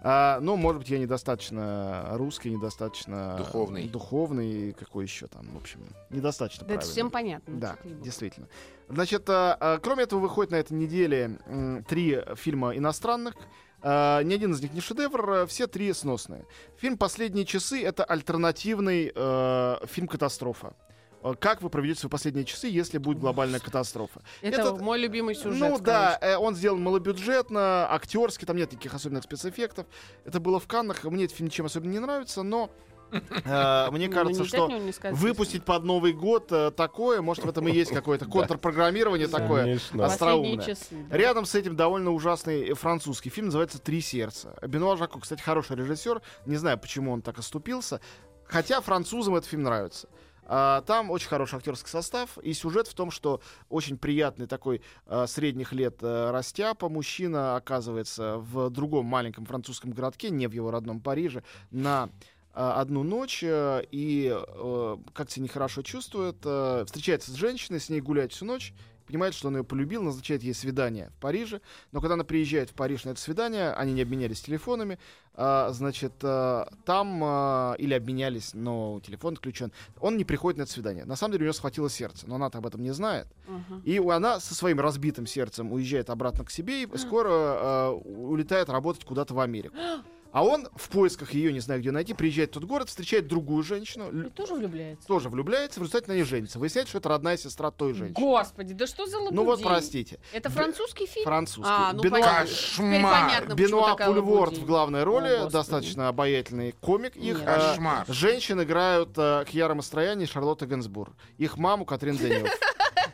А, 0.00 0.38
ну, 0.40 0.54
может 0.56 0.78
быть, 0.82 0.90
я 0.90 0.98
недостаточно 1.00 2.10
русский, 2.12 2.50
недостаточно 2.50 3.34
Духовный. 3.36 3.88
духовный, 3.88 4.72
какой 4.72 5.04
еще 5.06 5.26
там, 5.26 5.48
в 5.52 5.56
общем, 5.56 5.80
недостаточно 6.10 6.68
Да 6.68 6.74
это 6.74 6.86
всем 6.86 7.10
понятно. 7.10 7.56
Да, 7.58 7.76
ты 7.82 7.88
его- 7.88 8.04
действительно. 8.04 8.46
Значит, 8.88 9.28
а, 9.28 9.56
а, 9.58 9.78
кроме 9.78 10.04
этого, 10.04 10.20
выходит 10.20 10.52
на 10.52 10.56
этой 10.56 10.74
неделе 10.74 11.40
м, 11.46 11.82
три 11.82 12.20
фильма 12.36 12.76
иностранных. 12.76 13.34
А, 13.80 14.22
ни 14.22 14.34
один 14.34 14.52
из 14.52 14.60
них 14.60 14.72
не 14.72 14.80
шедевр, 14.80 15.30
а, 15.30 15.46
все 15.46 15.66
три 15.66 15.92
сносные. 15.92 16.44
Фильм 16.78 16.96
«Последние 16.98 17.44
часы»— 17.44 17.82
это 17.84 18.04
альтернативный 18.04 19.12
э, 19.14 19.76
фильм 19.86 20.08
«Катастрофа». 20.08 20.74
э, 21.22 21.34
как 21.38 21.62
вы 21.62 21.70
проведете 21.70 22.00
свои 22.00 22.10
последние 22.10 22.44
часы, 22.44 22.68
если 22.68 22.98
будет 22.98 23.18
глобальная 23.18 23.60
катастрофа. 23.60 24.22
Это 24.40 24.60
Этот- 24.62 24.80
мой 24.80 24.98
любимый 24.98 25.34
сюжет. 25.34 25.60
Ну 25.60 25.76
в 25.76 25.80
да, 25.80 26.18
э, 26.20 26.36
он 26.36 26.54
сделан 26.56 26.82
малобюджетно, 26.82 27.92
актерски, 27.92 28.44
там 28.44 28.56
нет 28.56 28.72
никаких 28.72 28.94
особенных 28.94 29.24
спецэффектов. 29.24 29.86
Это 30.24 30.40
было 30.40 30.58
в 30.58 30.66
Каннах. 30.66 31.04
Мне 31.04 31.24
этот 31.24 31.36
фильм 31.36 31.48
ничем 31.48 31.66
особенно 31.66 31.92
не 31.92 31.98
нравится, 32.00 32.42
но 32.42 32.70
э, 32.70 32.97
мне 33.10 34.08
Ну, 34.08 34.12
кажется, 34.12 34.44
что 34.44 34.70
выпустить 35.12 35.64
под 35.64 35.84
Новый 35.84 36.12
год 36.12 36.50
э, 36.52 36.70
такое, 36.70 37.22
может, 37.22 37.44
в 37.44 37.48
этом 37.48 37.68
и 37.68 37.72
есть 37.72 37.92
какое-то 37.92 38.26
контрпрограммирование 38.26 39.28
такое 39.28 39.78
остроумное. 39.98 40.76
Рядом 41.10 41.44
с 41.44 41.54
этим 41.54 41.76
довольно 41.76 42.10
ужасный 42.10 42.68
э, 42.68 42.74
французский 42.74 43.30
фильм, 43.30 43.46
называется 43.46 43.78
«Три 43.78 44.00
сердца». 44.00 44.56
Бенуа 44.66 44.96
Жако, 44.96 45.20
кстати, 45.20 45.40
хороший 45.40 45.76
режиссер. 45.76 46.20
Не 46.46 46.56
знаю, 46.56 46.78
почему 46.78 47.12
он 47.12 47.22
так 47.22 47.38
оступился. 47.38 48.00
Хотя 48.44 48.80
французам 48.80 49.36
этот 49.36 49.48
фильм 49.48 49.62
нравится. 49.62 50.08
А, 50.50 50.80
Там 50.82 51.10
очень 51.10 51.28
хороший 51.28 51.56
актерский 51.56 51.90
состав, 51.90 52.38
и 52.38 52.54
сюжет 52.54 52.88
в 52.88 52.94
том, 52.94 53.10
что 53.10 53.42
очень 53.68 53.98
приятный 53.98 54.46
такой 54.46 54.80
а, 55.06 55.26
средних 55.26 55.72
лет 55.72 55.98
растяпа 56.02 56.88
мужчина 56.88 57.56
оказывается 57.56 58.38
в 58.38 58.70
другом 58.70 59.04
маленьком 59.04 59.44
французском 59.44 59.90
городке, 59.90 60.30
не 60.30 60.46
в 60.46 60.52
его 60.52 60.70
родном 60.70 61.00
Париже, 61.00 61.42
на 61.70 62.08
одну 62.52 63.02
ночь 63.02 63.42
э, 63.42 63.84
и 63.90 64.34
э, 64.34 64.96
как 65.12 65.30
себя 65.30 65.44
нехорошо 65.44 65.82
чувствует, 65.82 66.36
э, 66.44 66.84
встречается 66.86 67.30
с 67.30 67.34
женщиной, 67.34 67.78
с 67.78 67.88
ней 67.88 68.00
гуляет 68.00 68.32
всю 68.32 68.46
ночь, 68.46 68.74
понимает, 69.06 69.34
что 69.34 69.48
он 69.48 69.58
ее 69.58 69.64
полюбил, 69.64 70.02
назначает 70.02 70.42
ей 70.42 70.54
свидание 70.54 71.10
в 71.16 71.20
Париже. 71.20 71.60
Но 71.92 72.00
когда 72.00 72.14
она 72.14 72.24
приезжает 72.24 72.70
в 72.70 72.74
Париж 72.74 73.04
на 73.04 73.10
это 73.10 73.20
свидание, 73.20 73.72
они 73.72 73.92
не 73.92 74.02
обменялись 74.02 74.40
телефонами, 74.40 74.98
значит, 75.34 76.18
там 76.18 77.74
или 77.76 77.94
обменялись, 77.94 78.52
но 78.52 79.00
телефон 79.02 79.32
отключен. 79.34 79.72
Он 80.00 80.18
не 80.18 80.26
приходит 80.26 80.58
на 80.58 80.62
это 80.64 80.72
свидание. 80.72 81.06
На 81.06 81.16
самом 81.16 81.32
деле 81.32 81.44
у 81.44 81.46
нее 81.46 81.54
схватило 81.54 81.88
сердце, 81.88 82.26
но 82.26 82.34
она 82.34 82.46
об 82.46 82.66
этом 82.66 82.82
не 82.82 82.90
знает. 82.90 83.28
Мгм. 83.46 83.80
И 83.86 83.96
она 83.96 84.40
со 84.40 84.54
своим 84.54 84.78
разбитым 84.78 85.26
сердцем 85.26 85.72
уезжает 85.72 86.10
обратно 86.10 86.44
к 86.44 86.50
себе 86.50 86.82
и 86.82 86.96
скоро 86.98 87.92
улетает 87.92 88.68
работать 88.68 89.06
куда-то 89.06 89.32
в 89.32 89.40
Америку. 89.40 89.74
А 90.30 90.44
он 90.44 90.68
в 90.76 90.88
поисках 90.90 91.32
ее, 91.32 91.52
не 91.52 91.60
знаю 91.60 91.80
где 91.80 91.90
найти, 91.90 92.12
приезжает 92.12 92.50
в 92.50 92.54
тот 92.54 92.64
город, 92.64 92.88
встречает 92.88 93.26
другую 93.28 93.62
женщину, 93.62 94.10
И 94.26 94.28
тоже 94.30 94.54
влюбляется. 94.54 95.06
тоже 95.06 95.28
влюбляется, 95.30 95.80
в 95.80 95.82
результате 95.84 96.12
на 96.12 96.16
ней 96.16 96.24
женится. 96.24 96.58
Выясняется, 96.58 96.90
что 96.90 96.98
это 96.98 97.08
родная 97.08 97.36
сестра 97.38 97.70
той 97.70 97.94
женщины. 97.94 98.14
Господи, 98.14 98.74
да 98.74 98.86
что 98.86 99.06
за 99.06 99.16
лабудень? 99.18 99.36
Ну 99.36 99.44
вот, 99.44 99.62
простите. 99.62 100.20
Это 100.32 100.50
французский 100.50 101.06
фильм? 101.06 101.24
Французский. 101.24 101.72
А, 101.74 101.92
ну 101.94 102.02
Бенуа- 102.02 102.20
Кошмар. 102.42 103.02
понятно, 103.02 103.54
Бенуа 103.54 103.96
Пульворд 103.96 104.58
в 104.58 104.66
главной 104.66 105.02
роли, 105.04 105.32
О, 105.46 105.48
достаточно 105.50 106.08
обаятельный 106.08 106.72
комик. 106.72 107.16
Их 107.16 107.38
Нет. 107.38 107.42
э, 107.48 107.70
Кошмар. 107.70 108.04
женщин 108.08 108.62
играют 108.62 109.10
э, 109.16 109.44
Кьяра 109.48 109.74
Мастрояни 109.74 110.24
и 110.24 110.26
Шарлотта 110.26 110.66
Генсбур. 110.66 111.14
Их 111.38 111.56
маму 111.56 111.84
Катрин 111.86 112.16
Денев. 112.16 112.50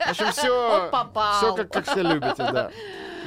В 0.05 0.11
общем, 0.11 0.33
все, 0.33 0.91
все 1.39 1.55
как, 1.55 1.71
как 1.73 1.87
все 1.87 2.03
любите, 2.03 2.37
да. 2.39 2.71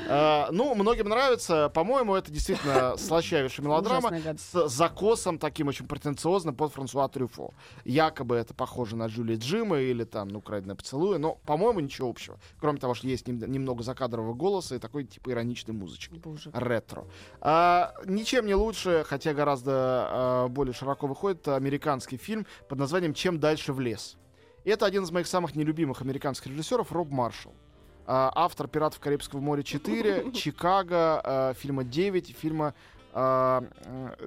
Э, 0.07 0.47
ну, 0.51 0.73
многим 0.75 1.09
нравится. 1.09 1.69
По-моему, 1.69 2.15
это 2.15 2.31
действительно 2.31 2.95
слащавейшая 2.97 3.65
мелодрама 3.65 4.11
с 4.37 4.67
закосом 4.69 5.37
таким 5.37 5.67
очень 5.67 5.87
претенциозным 5.87 6.55
под 6.55 6.73
Франсуа 6.73 7.07
Трюфо. 7.07 7.53
Якобы 7.85 8.35
это 8.35 8.53
похоже 8.53 8.95
на 8.95 9.07
Джули 9.07 9.35
Джима 9.35 9.79
или 9.79 10.03
там, 10.03 10.29
ну, 10.29 10.39
«Украденное 10.39 10.75
поцелуй», 10.75 11.19
но, 11.19 11.35
по-моему, 11.45 11.79
ничего 11.79 12.09
общего. 12.09 12.39
Кроме 12.59 12.79
того, 12.79 12.93
что 12.93 13.07
есть 13.07 13.27
нем- 13.27 13.51
немного 13.51 13.83
закадрового 13.83 14.33
голоса 14.33 14.75
и 14.75 14.79
такой, 14.79 15.03
типа, 15.05 15.31
ироничной 15.31 15.73
музычки 15.73 16.15
Боже. 16.15 16.51
ретро. 16.53 17.05
А, 17.41 17.93
ничем 18.05 18.45
не 18.45 18.55
лучше, 18.55 19.03
хотя 19.07 19.33
гораздо 19.33 19.71
а, 19.73 20.47
более 20.47 20.73
широко 20.73 21.07
выходит, 21.07 21.47
американский 21.47 22.17
фильм 22.17 22.45
под 22.69 22.79
названием 22.79 23.13
«Чем 23.13 23.39
дальше 23.39 23.73
в 23.73 23.79
лес». 23.79 24.17
Это 24.65 24.85
один 24.85 25.03
из 25.03 25.11
моих 25.11 25.27
самых 25.27 25.55
нелюбимых 25.55 26.01
американских 26.01 26.51
режиссеров 26.51 26.91
Роб 26.91 27.09
Маршалл. 27.09 27.53
А, 28.09 28.31
автор 28.33 28.67
«Пиратов 28.69 28.99
Карибского 29.01 29.41
моря 29.41 29.61
4», 29.63 30.31
«Чикаго», 30.33 31.21
а, 31.23 31.53
фильма 31.55 31.83
«9», 31.83 32.33
фильма 32.33 32.73
а, 33.13 33.63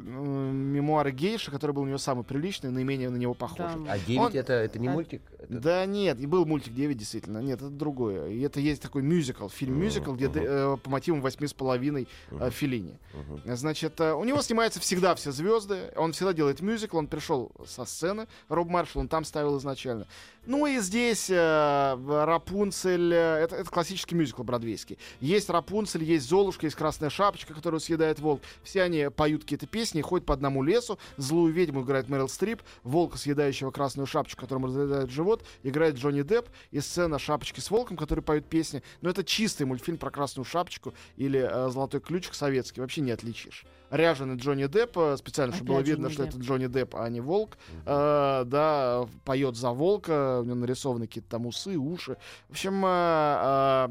«Мемуары 0.03 1.13
гейши», 1.13 1.51
который 1.51 1.73
был 1.73 1.83
у 1.83 1.87
него 1.87 1.99
самый 1.99 2.25
приличный, 2.25 2.71
наименее 2.71 3.11
на 3.11 3.17
него 3.17 3.35
похожий. 3.35 3.85
Да. 3.85 3.93
А 3.93 3.99
9 3.99 4.19
Он- 4.21 4.33
это, 4.35 4.53
это 4.53 4.79
не 4.79 4.89
мультик? 4.89 5.23
Это- 5.39 5.61
Да 5.61 5.87
нет, 5.87 6.21
и 6.21 6.27
был 6.27 6.45
мультик 6.45 6.75
9, 6.75 6.97
действительно. 6.97 7.39
Нет, 7.39 7.59
это 7.61 7.71
другое. 7.71 8.29
И 8.29 8.41
это 8.41 8.61
есть 8.61 8.83
такой 8.83 9.03
мюзикл, 9.03 9.49
фильм-мюзикл, 9.49 10.13
где 10.15 10.31
э, 10.35 10.77
по 10.83 10.91
мотивам 10.91 11.21
восьми 11.21 11.47
с 11.47 11.55
половиной 11.55 12.09
э, 12.31 12.35
Мгм. 12.35 12.51
Филини. 12.51 12.99
Значит, 13.45 14.01
э, 14.01 14.13
у 14.13 14.25
него 14.25 14.43
снимается 14.43 14.81
всегда 14.81 15.15
все 15.15 15.33
звезды. 15.33 15.93
Он 15.97 16.13
всегда 16.13 16.33
делает 16.33 16.61
мюзикл. 16.61 16.99
Он 16.99 17.07
пришел 17.07 17.53
со 17.67 17.85
сцены. 17.85 18.27
Роб 18.49 18.69
Маршалл, 18.69 19.01
он 19.03 19.09
там 19.09 19.25
ставил 19.25 19.59
изначально. 19.59 20.07
Ну 20.47 20.67
и 20.67 20.79
здесь 20.79 21.29
э, 21.29 22.25
Рапунцель. 22.25 23.13
э, 23.13 23.45
это, 23.45 23.57
это 23.57 23.71
классический 23.71 24.15
мюзикл 24.15 24.43
бродвейский. 24.43 24.99
Есть 25.21 25.51
Рапунцель, 25.51 26.03
есть 26.03 26.29
Золушка, 26.29 26.67
есть 26.67 26.77
Красная 26.77 27.11
Шапочка, 27.11 27.53
которую 27.53 27.81
съедает 27.81 28.21
волк. 28.21 28.41
Все 28.63 28.83
они 28.83 29.11
поют 29.11 29.43
какие-то 29.43 29.67
песни, 29.67 30.01
ходят 30.01 30.27
по 30.27 30.33
одному 30.33 30.63
лесу. 30.63 30.99
Злую 31.19 31.53
ведьму 31.53 31.83
играет 31.83 32.09
Мэрил 32.09 32.29
Стрип. 32.29 32.63
Волка, 32.85 33.19
съедающего 33.19 33.71
Красную 33.71 34.07
Шапочку, 34.07 34.41
которому 34.41 34.69
разъедает 34.69 35.11
живот, 35.11 35.45
играет 35.63 35.97
Джонни 35.97 36.23
Депп. 36.23 36.49
И 36.71 36.81
сцена 36.81 37.19
Шапочки 37.19 37.61
с 37.61 37.71
волком, 37.71 37.99
который 37.99 38.25
поют 38.25 38.47
песни. 38.47 38.83
Но 39.03 39.11
это 39.11 39.23
чистый 39.23 39.65
мультфильм 39.65 39.99
про 39.99 40.11
Красную 40.11 40.47
Шапочку 40.47 40.95
или 41.17 41.41
э, 41.41 41.69
Золотой 41.71 42.01
ключик 42.01 42.33
советский. 42.33 42.81
Вообще 42.81 43.03
не 43.03 43.11
отличишь. 43.11 43.67
Ряженый 43.91 44.37
Джонни 44.37 44.67
Депп, 44.67 44.97
э, 44.99 45.17
специально, 45.17 45.55
чтобы 45.55 45.73
было 45.75 45.81
видно, 45.81 46.07
Джонни 46.07 46.13
что 46.15 46.23
Депп. 46.25 46.35
это 46.35 46.45
Джонни 46.45 46.67
Депп, 46.69 46.95
а 46.97 47.09
не 47.09 47.21
волк. 47.21 47.59
Э, 47.87 48.45
да, 48.47 49.07
поет 49.25 49.57
за 49.57 49.71
волка, 49.71 50.41
у 50.41 50.45
него 50.45 50.55
нарисованы 50.57 51.07
какие-то 51.07 51.31
там 51.31 51.47
усы, 51.47 51.77
уши. 51.77 52.17
В 52.49 52.53
общем, 52.53 52.85
э, 52.85 52.89
э, 52.89 53.89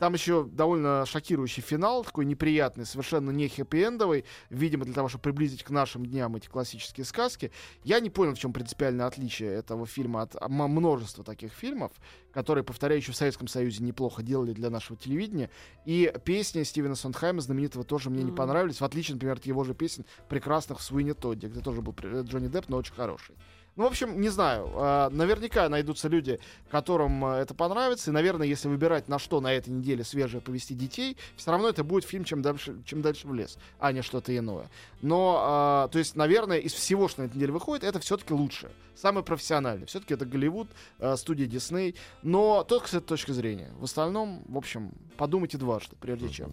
там 0.00 0.14
еще 0.14 0.44
довольно 0.44 1.04
шокирующий 1.04 1.62
финал, 1.62 2.04
такой 2.04 2.24
неприятный, 2.24 2.86
совершенно 2.86 3.30
не 3.30 3.48
хэппи-эндовый, 3.48 4.24
видимо, 4.48 4.86
для 4.86 4.94
того, 4.94 5.08
чтобы 5.08 5.20
приблизить 5.22 5.62
к 5.62 5.68
нашим 5.68 6.06
дням 6.06 6.34
эти 6.36 6.48
классические 6.48 7.04
сказки. 7.04 7.52
Я 7.84 8.00
не 8.00 8.08
понял, 8.08 8.34
в 8.34 8.38
чем 8.38 8.54
принципиальное 8.54 9.06
отличие 9.06 9.52
этого 9.52 9.86
фильма 9.86 10.22
от 10.22 10.34
множества 10.48 11.22
таких 11.22 11.52
фильмов, 11.52 11.92
которые, 12.32 12.64
повторяю, 12.64 13.02
еще 13.02 13.12
в 13.12 13.16
Советском 13.16 13.46
Союзе 13.46 13.84
неплохо 13.84 14.22
делали 14.22 14.54
для 14.54 14.70
нашего 14.70 14.98
телевидения. 14.98 15.50
И 15.84 16.10
песни 16.24 16.62
Стивена 16.62 16.94
Сондхайма 16.94 17.42
знаменитого 17.42 17.84
тоже 17.84 18.08
мне 18.08 18.22
не 18.22 18.30
Мгм. 18.30 18.36
понравились, 18.36 18.80
в 18.80 18.84
отличие, 18.84 19.16
например, 19.16 19.36
от 19.36 19.44
его 19.44 19.64
же 19.64 19.74
песен 19.74 20.06
прекрасных 20.30 20.78
в 20.78 20.82
Суине 20.82 21.12
Тодде, 21.12 21.48
где 21.48 21.60
тоже 21.60 21.82
был 21.82 21.94
Джонни 22.22 22.48
Депп, 22.48 22.70
но 22.70 22.78
очень 22.78 22.94
хороший. 22.94 23.34
Ну, 23.76 23.84
в 23.84 23.86
общем, 23.86 24.20
не 24.20 24.28
знаю. 24.28 24.68
а, 24.74 25.10
Наверняка 25.10 25.68
найдутся 25.68 26.08
люди, 26.08 26.38
которым 26.70 27.24
а, 27.24 27.38
это 27.38 27.54
понравится. 27.54 28.10
И, 28.10 28.12
наверное, 28.12 28.46
если 28.46 28.68
выбирать, 28.68 29.08
на 29.08 29.18
что 29.18 29.40
на 29.40 29.52
этой 29.52 29.70
неделе 29.70 30.04
свежее 30.04 30.40
повести 30.40 30.74
детей, 30.74 31.16
все 31.36 31.50
равно 31.50 31.68
это 31.68 31.84
будет 31.84 32.04
фильм 32.04 32.24
«Чем 32.24 32.42
дальше, 32.42 32.76
чем 32.84 33.00
дальше 33.00 33.26
в 33.26 33.34
лес», 33.34 33.58
а 33.78 33.92
не 33.92 34.02
что-то 34.02 34.36
иное. 34.36 34.68
Но, 35.02 35.38
а, 35.40 35.88
то 35.88 35.98
есть, 35.98 36.16
наверное, 36.16 36.58
из 36.58 36.72
всего, 36.72 37.08
что 37.08 37.22
на 37.22 37.26
этой 37.26 37.36
неделе 37.36 37.52
выходит, 37.52 37.84
это 37.84 38.00
все-таки 38.00 38.34
лучшее. 38.34 38.72
Самое 38.94 39.24
профессиональное. 39.24 39.86
Все-таки 39.86 40.14
это 40.14 40.26
Голливуд, 40.26 40.68
а, 40.98 41.16
студия 41.16 41.46
Дисней. 41.46 41.94
Но 42.22 42.64
только 42.64 42.88
с 42.88 42.94
этой 42.94 43.06
точки 43.06 43.30
зрения. 43.30 43.70
В 43.78 43.84
остальном, 43.84 44.42
в 44.46 44.58
общем, 44.58 44.92
подумайте 45.16 45.56
дважды, 45.58 45.96
прежде 45.98 46.28
чем. 46.28 46.52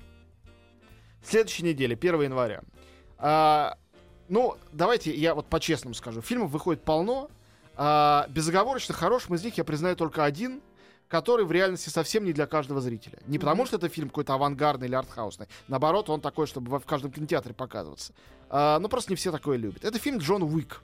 Следующей 1.23 1.63
неделе, 1.63 1.97
1 1.97 2.21
января. 2.21 2.62
А, 3.17 3.77
ну, 4.30 4.58
давайте 4.72 5.13
я 5.16 5.36
вот 5.36 5.48
по-честному 5.48 5.94
скажу. 5.94 6.22
Фильмов 6.22 6.52
выходит 6.52 6.84
полно. 6.84 7.30
А, 7.76 8.26
безоговорочно 8.30 8.94
хорошим 8.94 9.36
из 9.36 9.44
них 9.44 9.58
я 9.58 9.63
признаю 9.63 9.96
только 9.96 10.24
один, 10.24 10.62
который 11.08 11.46
в 11.46 11.52
реальности 11.52 11.90
совсем 11.90 12.26
не 12.26 12.34
для 12.34 12.48
каждого 12.48 12.82
зрителя. 12.82 13.20
Не 13.28 13.40
потому, 13.40 13.66
что 13.66 13.78
это 13.78 13.88
фильм 13.90 14.10
какой-то 14.10 14.34
авангардный 14.34 14.88
или 14.88 14.96
артхаусный. 14.96 15.48
Наоборот, 15.68 16.10
он 16.10 16.22
такой, 16.22 16.48
чтобы 16.48 16.80
в 16.80 16.86
каждом 16.86 17.12
кинотеатре 17.12 17.54
показываться. 17.54 18.13
А, 18.50 18.80
ну, 18.80 18.90
просто 18.90 19.12
не 19.12 19.16
все 19.16 19.32
такое 19.32 19.58
любят. 19.58 19.86
Это 19.86 20.00
фильм 20.00 20.18
Джон 20.18 20.44
Уик. 20.44 20.82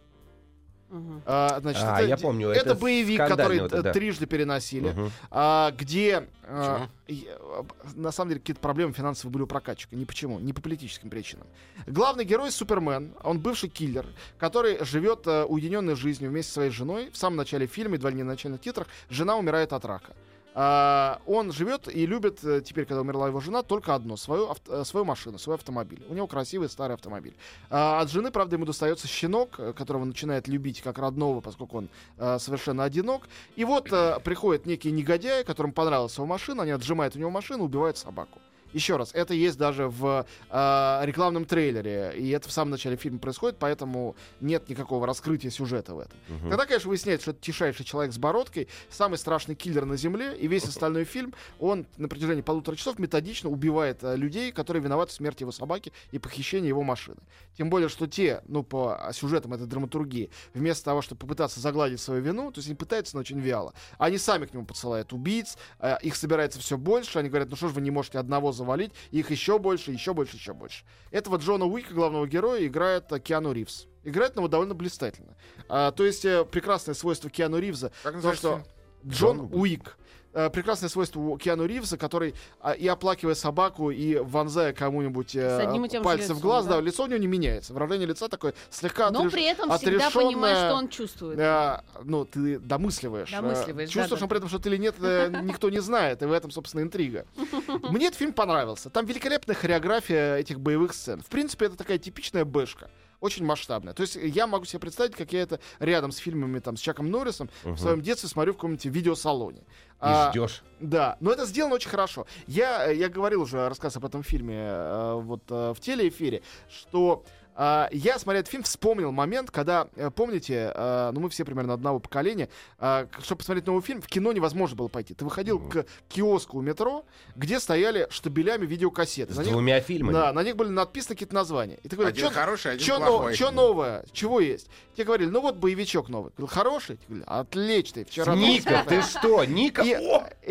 А, 1.26 1.60
значит, 1.62 1.84
А, 1.84 2.00
это, 2.00 2.08
я 2.08 2.18
помню, 2.18 2.50
Это, 2.50 2.72
это 2.72 2.76
боевик, 2.76 3.20
который 3.20 3.60
вот 3.60 3.74
это, 3.74 3.84
да. 3.84 3.94
трижды 3.94 4.26
переносили. 4.26 4.90
Мгм. 4.90 5.12
а, 5.32 5.72
где 5.72 6.28
а, 6.44 6.88
а, 7.08 7.66
на 7.96 8.12
самом 8.12 8.30
деле 8.30 8.40
какие-то 8.42 8.62
проблемы 8.62 8.94
финансовые 8.94 9.32
были 9.34 9.44
у 9.44 9.48
прокатчика. 9.48 9.96
Ни 9.96 10.06
почему, 10.06 10.40
не 10.40 10.54
по 10.54 10.62
политическим 10.62 11.10
причинам. 11.10 11.48
Главный 11.88 12.26
герой 12.26 12.52
Супермен, 12.52 13.14
он 13.24 13.40
бывший 13.40 13.70
киллер, 13.70 14.06
который 14.38 14.84
живет 14.86 15.26
э, 15.28 15.44
уединенной 15.44 15.96
жизнью 15.96 16.30
вместе 16.30 16.50
со 16.50 16.54
своей 16.56 16.72
женой. 16.72 17.10
В 17.12 17.18
самом 17.18 17.38
начале 17.38 17.66
фильма, 17.68 17.96
едва 17.96 18.10
ли 18.10 18.18
не 18.18 18.24
на 18.24 18.32
начальных 18.32 18.62
титрах, 18.62 18.88
жена 19.10 19.38
умирает 19.38 19.74
от 19.74 19.86
рака. 19.86 20.14
А, 20.56 21.20
он 21.26 21.52
живет 21.52 21.88
и 21.88 22.06
любит, 22.06 22.44
э, 22.44 22.62
теперь, 22.62 22.86
когда 22.86 23.02
умерла 23.02 23.28
его 23.28 23.40
жена, 23.40 23.64
только 23.64 23.96
одно 23.96 24.18
свою, 24.18 24.52
авто- 24.52 24.82
э, 24.82 24.86
свою 24.86 25.04
машину, 25.06 25.40
свой 25.40 25.56
автомобиль. 25.56 26.04
У 26.10 26.14
него 26.14 26.28
красивый 26.28 26.70
старый 26.70 26.96
автомобиль. 26.96 27.36
А, 27.70 28.02
от 28.02 28.12
жены, 28.12 28.30
правда, 28.30 28.56
ему 28.56 28.66
достается 28.66 29.08
щенок, 29.08 29.60
э, 29.60 29.74
которого 29.74 30.06
начинает 30.06 30.48
любить 30.48 30.82
как 30.82 31.00
родного, 31.00 31.42
поскольку 31.42 31.78
он 31.78 31.90
э, 32.18 32.38
совершенно 32.40 32.84
одинок. 32.84 33.24
И 33.56 33.66
вот 33.66 33.90
приходит 34.24 34.66
некий 34.66 34.92
негодяй, 34.92 35.44
которому 35.44 35.74
понравилась 35.74 36.16
его 36.16 36.26
машина, 36.26 36.64
они 36.64 36.72
отжимают 36.72 37.16
у 37.16 37.20
него 37.20 37.30
машину, 37.30 37.64
убивают 37.66 37.98
собаку. 37.98 38.40
Еще 38.74 38.98
раз, 38.98 39.12
это 39.14 39.34
есть 39.34 39.58
даже 39.58 39.88
в 39.88 40.26
э, 40.50 41.02
рекламном 41.04 41.46
трейлере, 41.46 42.14
и 42.18 42.30
это 42.30 42.50
в 42.50 42.52
самом 42.52 42.72
начале 42.72 42.98
фильма 42.98 43.20
происходит, 43.20 43.58
поэтому 43.60 44.16
нет 44.42 44.68
никакого 44.70 45.06
раскрытия 45.08 45.52
сюжета 45.52 45.96
в 45.96 46.00
этом. 46.00 46.18
Мгм. 46.28 46.50
Тогда, 46.50 46.66
конечно, 46.66 46.90
выясняется, 46.90 47.24
что 47.24 47.32
это 47.32 47.42
тишайший 47.42 47.86
человек 47.86 48.14
с 48.14 48.18
бородкой, 48.18 48.68
самый 48.90 49.18
страшный 49.18 49.56
киллер 49.56 49.86
на 49.86 49.98
Земле, 49.98 50.36
и 50.36 50.48
весь 50.48 50.66
остальной 50.66 51.04
фильм, 51.06 51.34
он 51.60 51.86
на 51.98 52.08
протяжении 52.08 52.42
полутора 52.42 52.76
часов 52.76 53.00
методично 53.00 53.50
убивает 53.50 54.04
э, 54.04 54.16
людей, 54.16 54.52
которые 54.52 54.82
виноваты 54.84 55.12
в 55.12 55.16
смерти 55.16 55.44
его 55.44 55.52
собаки 55.52 55.94
и 56.12 56.20
похищении 56.20 56.68
его 56.68 56.84
машины. 56.84 57.18
Тем 57.58 57.70
более, 57.70 57.90
что 57.90 58.08
те, 58.08 58.42
ну, 58.48 58.64
по 58.64 59.10
сюжетам 59.14 59.54
этой 59.54 59.68
драматургии, 59.68 60.32
вместо 60.54 60.86
того, 60.86 61.02
чтобы 61.02 61.20
попытаться 61.20 61.60
загладить 61.60 62.00
свою 62.00 62.22
вину, 62.22 62.52
то 62.52 62.60
есть 62.60 62.68
они 62.68 62.76
пытаются, 62.76 63.16
но 63.16 63.22
очень 63.22 63.40
вяло, 63.40 63.74
они 63.98 64.18
сами 64.18 64.46
к 64.46 64.54
нему 64.54 64.66
подсылают 64.66 65.14
убийц, 65.14 65.58
э, 65.80 65.98
их 66.02 66.16
собирается 66.16 66.60
все 66.60 66.78
больше, 66.78 67.20
они 67.20 67.30
говорят, 67.30 67.50
ну 67.50 67.56
что 67.56 67.70
ж 67.70 67.72
вы 67.72 67.82
не 67.82 67.92
можете 67.92 68.20
одного 68.20 68.52
завалить, 68.64 68.92
их 69.12 69.30
еще 69.30 69.60
больше, 69.60 69.92
еще 69.92 70.14
больше, 70.14 70.38
еще 70.38 70.54
больше. 70.54 70.84
Этого 71.12 71.38
Джона 71.38 71.66
Уика, 71.66 71.94
главного 71.94 72.28
героя, 72.28 72.66
играет 72.66 73.12
э, 73.12 73.20
Киану 73.20 73.52
Ривз. 73.52 73.88
Играет 74.04 74.36
его 74.36 74.48
довольно 74.48 74.74
блистательно. 74.74 75.36
А, 75.70 75.92
то 75.92 76.06
есть 76.06 76.26
э, 76.26 76.46
прекрасное 76.46 76.96
свойство 76.96 77.30
Киану 77.30 77.60
Ривза, 77.60 77.92
Как 78.04 78.22
то, 78.22 78.34
что? 78.34 78.64
Джон 79.06 79.42
Джон 79.42 79.50
Уик. 79.54 79.98
Э, 80.34 80.50
Прекрасное 80.50 80.90
свойство 80.90 81.20
у 81.20 81.38
Киану 81.38 81.66
Ривза, 81.66 81.98
который 81.98 82.34
а, 82.60 82.72
и 82.72 82.88
оплакивая 82.88 83.36
собаку, 83.36 83.92
и 83.92 84.18
вонзая 84.18 84.74
кому-нибудь 84.74 85.36
э, 85.36 86.02
пальцы 86.04 86.34
в 86.34 86.40
глаз, 86.40 86.66
да? 86.66 86.76
да. 86.76 86.82
лицо 86.82 87.04
у 87.04 87.08
него 87.08 87.20
не 87.20 87.28
меняется. 87.28 87.74
Выражение 87.74 88.08
лица 88.08 88.28
такое 88.28 88.54
слегка 88.70 89.12
Но 89.12 89.26
отреш- 89.26 89.32
при 89.32 89.44
этом 89.46 89.72
всегда 89.78 90.10
понимаешь, 90.10 90.58
что 90.58 90.74
он 90.76 90.90
чувствует. 90.90 91.40
э, 91.40 91.82
ну, 92.04 92.26
ты 92.26 92.60
домысливаешь. 92.60 93.32
Э, 93.32 93.42
Домысливаешь, 93.42 93.90
Чувствуешь, 93.90 94.10
да-да. 94.10 94.22
но 94.22 94.28
при 94.28 94.38
этом, 94.38 94.50
что 94.50 94.60
ты 94.60 94.70
или 94.70 94.78
нет, 94.78 94.96
э, 95.00 95.30
никто 95.44 95.70
не 95.70 95.80
знает. 95.80 96.22
И 96.24 96.26
в 96.26 96.32
этом, 96.32 96.52
собственно, 96.52 96.82
интрига. 96.82 97.26
Мне 97.90 98.08
этот 98.08 98.18
фильм 98.18 98.34
понравился. 98.34 98.90
Там 98.90 99.06
великолепная 99.06 99.56
хореография 99.56 100.38
этих 100.38 100.60
боевых 100.60 100.94
сцен. 100.94 101.22
В 101.22 101.28
принципе, 101.28 101.66
это 101.68 101.76
такая 101.76 101.98
типичная 101.98 102.46
бэшка. 102.46 102.90
Очень 103.24 103.46
масштабная. 103.46 103.94
То 103.94 104.02
есть 104.02 104.16
я 104.22 104.48
могу 104.48 104.66
себе 104.66 104.80
представить, 104.80 105.16
как 105.16 105.32
я 105.32 105.44
это 105.44 105.62
рядом 105.80 106.12
с 106.12 106.18
фильмами 106.18 106.60
там, 106.60 106.76
с 106.76 106.82
Чаком 106.82 107.10
Норрисом 107.10 107.50
в 107.64 107.78
своем 107.78 108.02
детстве 108.02 108.28
смотрю 108.28 108.52
в 108.52 108.58
каком-нибудь 108.58 108.84
видеосалоне. 108.84 109.60
И 109.60 109.64
А, 110.02 110.30
ждешь. 110.32 110.62
да, 110.82 111.16
но 111.22 111.32
это 111.32 111.46
сделано 111.46 111.76
очень 111.76 111.90
хорошо. 111.90 112.28
Я, 112.48 112.90
я 112.92 113.08
говорил 113.08 113.44
уже 113.44 113.70
рассказ 113.70 113.96
об 113.96 114.04
этом 114.04 114.24
фильме 114.24 114.58
э, 114.60 115.14
вот 115.22 115.44
э, 115.50 115.74
в 115.74 115.80
телеэфире, 115.80 116.42
что 116.70 117.24
э, 117.56 117.88
я, 117.92 118.20
смотря 118.20 118.40
этот 118.42 118.52
фильм, 118.52 118.64
вспомнил 118.64 119.12
момент, 119.12 119.52
когда, 119.52 119.88
э, 119.96 120.10
помните, 120.12 120.72
э, 120.74 121.12
ну 121.14 121.20
мы 121.22 121.30
все 121.30 121.46
примерно 121.46 121.74
одного 121.74 122.00
поколения, 122.00 122.50
к- 122.78 123.08
чтобы 123.24 123.40
посмотреть 123.40 123.68
новый 123.68 123.82
фильм, 123.82 124.02
в 124.02 124.08
кино 124.08 124.32
невозможно 124.34 124.76
было 124.76 124.88
пойти. 124.88 125.14
Ты 125.14 125.24
выходил 125.26 125.60
к 125.60 125.86
киоску 126.10 126.58
у 126.58 126.62
метро, 126.62 127.06
где 127.36 127.60
стояли 127.60 128.08
штабелями 128.10 128.66
видеокассеты. 128.66 129.34
С 129.34 129.38
На 129.38 129.42
них, 129.42 129.52
двумя 129.52 129.80
фильмами. 129.82 130.14
да, 130.14 130.34
на 130.34 130.44
них 130.44 130.56
были 130.56 130.70
надписаны 130.70 131.16
какие-то 131.16 131.36
названия. 131.36 131.80
И 131.84 131.90
ты 131.90 131.96
говоришь, 131.96 132.14
Один 132.18 132.30
«Чё- 132.30 132.34
хороший, 132.34 132.72
один 132.74 132.86
Чё, 132.86 132.98
плохой. 132.98 133.32
но- 133.32 133.36
чё 133.36 133.52
новое? 133.52 134.06
Чего 134.12 134.40
есть? 134.40 134.68
Тебе 134.96 135.06
говорили, 135.06 135.30
ну 135.30 135.42
вот 135.42 135.56
боевичок 135.58 136.10
новый. 136.10 136.32
Хороший? 136.48 137.00
Я 137.08 137.16
говорю, 137.16 137.24
отличный. 137.28 138.04
Вчера 138.06 138.36
Ника, 138.36 138.84
ты 138.88 139.02
что? 139.02 139.44
Ника? 139.46 139.82
и, 139.84 139.92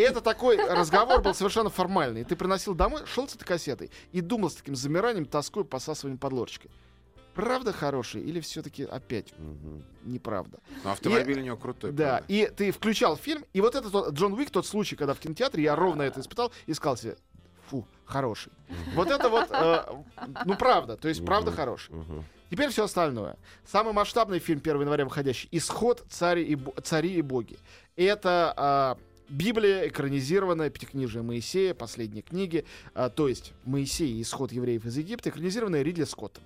это 0.01 0.21
такой 0.21 0.57
разговор 0.57 1.21
был 1.21 1.35
совершенно 1.35 1.71
формальный. 1.71 2.25
Ты 2.25 2.37
приносил 2.37 2.75
домой, 2.75 3.03
шел 3.07 3.29
с 3.29 3.35
этой 3.35 3.45
кассетой 3.45 3.91
и 4.13 4.21
думал 4.21 4.51
с 4.51 4.55
таким 4.55 4.75
замиранием, 4.77 5.25
тоской, 5.27 5.65
посасыванием 5.65 6.19
под 6.19 6.33
ложечкой. 6.33 6.71
Правда 7.35 7.73
хороший 7.73 8.23
или 8.23 8.41
все-таки 8.41 8.85
опять 8.85 9.33
Мгм. 9.39 9.83
неправда? 10.05 10.59
Но 10.85 10.93
автомобиль 10.93 11.41
у 11.41 11.43
него 11.43 11.57
крутой. 11.57 11.93
Да, 11.93 12.19
правда. 12.19 12.27
и 12.29 12.51
ты 12.55 12.71
включал 12.73 13.17
фильм, 13.17 13.45
и 13.53 13.61
вот 13.61 13.75
этот 13.75 14.15
Джон 14.15 14.35
Уик, 14.35 14.51
тот 14.51 14.67
случай, 14.67 14.97
когда 14.97 15.15
в 15.15 15.19
кинотеатре 15.19 15.63
я 15.63 15.75
ровно 15.75 16.03
это 16.03 16.21
испытал 16.21 16.53
и 16.67 16.75
сказал 16.75 16.97
себе, 16.97 17.17
фу, 17.69 17.87
хороший. 18.05 18.53
Вот 18.95 19.11
это 19.11 19.29
вот, 19.29 19.49
э, 19.51 19.85
ну 20.45 20.57
правда, 20.57 20.97
то 20.97 21.09
есть 21.09 21.25
правда 21.25 21.53
хороший. 21.53 21.95
Теперь 22.51 22.69
все 22.69 22.85
остальное. 22.85 23.39
Самый 23.65 23.95
масштабный 23.95 24.39
фильм 24.39 24.61
1 24.61 24.83
января 24.83 25.05
выходящий 25.07 25.49
«Исход. 25.53 26.05
Цари 26.11 26.43
и, 26.45 26.59
цари 26.83 27.15
и 27.15 27.23
боги». 27.23 27.57
Это 27.97 28.53
а, 28.55 28.99
Библия, 29.31 29.89
экранизированная, 29.89 30.69
пятикнижие 30.69 31.23
Моисея, 31.23 31.73
последние 31.73 32.21
книги, 32.21 32.67
а, 32.93 33.09
то 33.09 33.27
есть 33.27 33.55
Моисей 33.65 34.13
и 34.19 34.21
исход 34.21 34.53
евреев 34.53 34.85
из 34.85 34.99
Египта, 34.99 35.31
экранизированная 35.31 35.81
Ридли 35.81 36.05
Скоттом. 36.05 36.45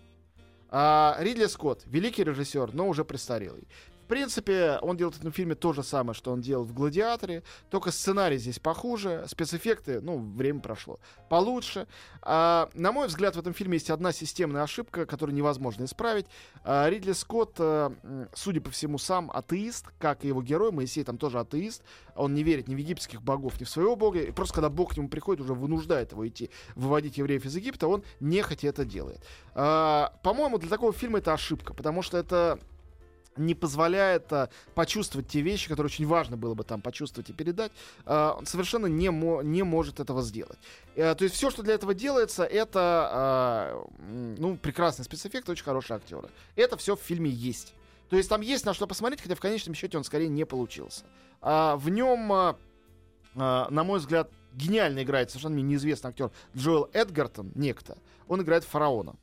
А, 0.68 1.16
Ридли 1.20 1.46
Скотт, 1.46 1.84
великий 1.86 2.24
режиссер, 2.24 2.74
но 2.74 2.88
уже 2.88 3.04
престарелый. 3.04 3.68
В 4.06 4.08
принципе, 4.08 4.78
он 4.82 4.96
делает 4.96 5.16
в 5.16 5.18
этом 5.18 5.32
фильме 5.32 5.56
то 5.56 5.72
же 5.72 5.82
самое, 5.82 6.14
что 6.14 6.30
он 6.30 6.40
делал 6.40 6.62
в 6.62 6.72
«Гладиаторе», 6.72 7.42
только 7.70 7.90
сценарий 7.90 8.38
здесь 8.38 8.60
похуже, 8.60 9.24
спецэффекты, 9.26 10.00
ну, 10.00 10.18
время 10.18 10.60
прошло, 10.60 11.00
получше. 11.28 11.88
А, 12.22 12.70
на 12.74 12.92
мой 12.92 13.08
взгляд, 13.08 13.34
в 13.34 13.40
этом 13.40 13.52
фильме 13.52 13.78
есть 13.78 13.90
одна 13.90 14.12
системная 14.12 14.62
ошибка, 14.62 15.06
которую 15.06 15.34
невозможно 15.34 15.86
исправить. 15.86 16.26
А, 16.62 16.88
Ридли 16.88 17.10
Скотт, 17.10 17.58
м, 17.58 18.28
судя 18.32 18.60
по 18.60 18.70
всему, 18.70 18.98
сам 18.98 19.28
атеист, 19.34 19.86
как 19.98 20.24
и 20.24 20.28
его 20.28 20.40
герой, 20.40 20.70
Моисей 20.70 21.02
там 21.02 21.18
тоже 21.18 21.40
атеист, 21.40 21.82
он 22.14 22.32
не 22.32 22.44
верит 22.44 22.68
ни 22.68 22.76
в 22.76 22.78
египетских 22.78 23.22
богов, 23.22 23.58
ни 23.60 23.64
в 23.64 23.68
своего 23.68 23.96
бога, 23.96 24.20
и 24.20 24.30
просто 24.30 24.54
когда 24.54 24.68
бог 24.68 24.94
к 24.94 24.96
нему 24.96 25.08
приходит, 25.08 25.42
уже 25.42 25.54
вынуждает 25.54 26.12
его 26.12 26.28
идти 26.28 26.50
выводить 26.76 27.18
евреев 27.18 27.44
из 27.44 27.56
Египта, 27.56 27.88
он 27.88 28.04
нехотя 28.20 28.68
это 28.68 28.84
делает. 28.84 29.26
А, 29.54 30.12
по-моему, 30.22 30.58
для 30.58 30.68
такого 30.68 30.92
фильма 30.92 31.18
это 31.18 31.32
ошибка, 31.32 31.74
потому 31.74 32.02
что 32.02 32.18
это 32.18 32.60
не 33.36 33.54
позволяет 33.54 34.32
а, 34.32 34.48
почувствовать 34.74 35.28
те 35.28 35.40
вещи, 35.40 35.68
которые 35.68 35.90
очень 35.90 36.06
важно 36.06 36.36
было 36.36 36.54
бы 36.54 36.64
там 36.64 36.80
почувствовать 36.80 37.30
и 37.30 37.32
передать, 37.32 37.72
а, 38.04 38.40
совершенно 38.44 38.86
не, 38.86 39.10
мо- 39.10 39.42
не 39.42 39.62
может 39.62 40.00
этого 40.00 40.22
сделать. 40.22 40.58
Э, 40.94 41.14
то 41.14 41.24
есть 41.24 41.36
все, 41.36 41.50
что 41.50 41.62
для 41.62 41.74
этого 41.74 41.94
делается, 41.94 42.44
это 42.44 42.80
а, 43.12 43.86
ну, 44.38 44.56
прекрасный 44.56 45.04
спецэффект, 45.04 45.48
очень 45.48 45.64
хорошие 45.64 45.96
актеры. 45.96 46.28
Это 46.54 46.76
все 46.76 46.96
в 46.96 47.00
фильме 47.00 47.30
есть. 47.30 47.74
То 48.08 48.16
есть 48.16 48.28
там 48.28 48.40
есть 48.40 48.64
на 48.64 48.74
что 48.74 48.86
посмотреть, 48.86 49.20
хотя 49.20 49.34
в 49.34 49.40
конечном 49.40 49.74
счете 49.74 49.98
он 49.98 50.04
скорее 50.04 50.28
не 50.28 50.44
получился. 50.44 51.04
А, 51.40 51.76
в 51.76 51.88
нем, 51.88 52.32
а, 52.32 52.56
а, 53.34 53.68
на 53.70 53.84
мой 53.84 53.98
взгляд, 53.98 54.30
гениально 54.54 55.02
играет 55.02 55.30
совершенно 55.30 55.54
мне 55.54 55.64
неизвестный 55.64 56.10
актер 56.10 56.30
Джоэл 56.56 56.88
Эдгартон, 56.92 57.52
некто. 57.54 57.98
Он 58.28 58.42
играет 58.42 58.64
фараона 58.64 59.16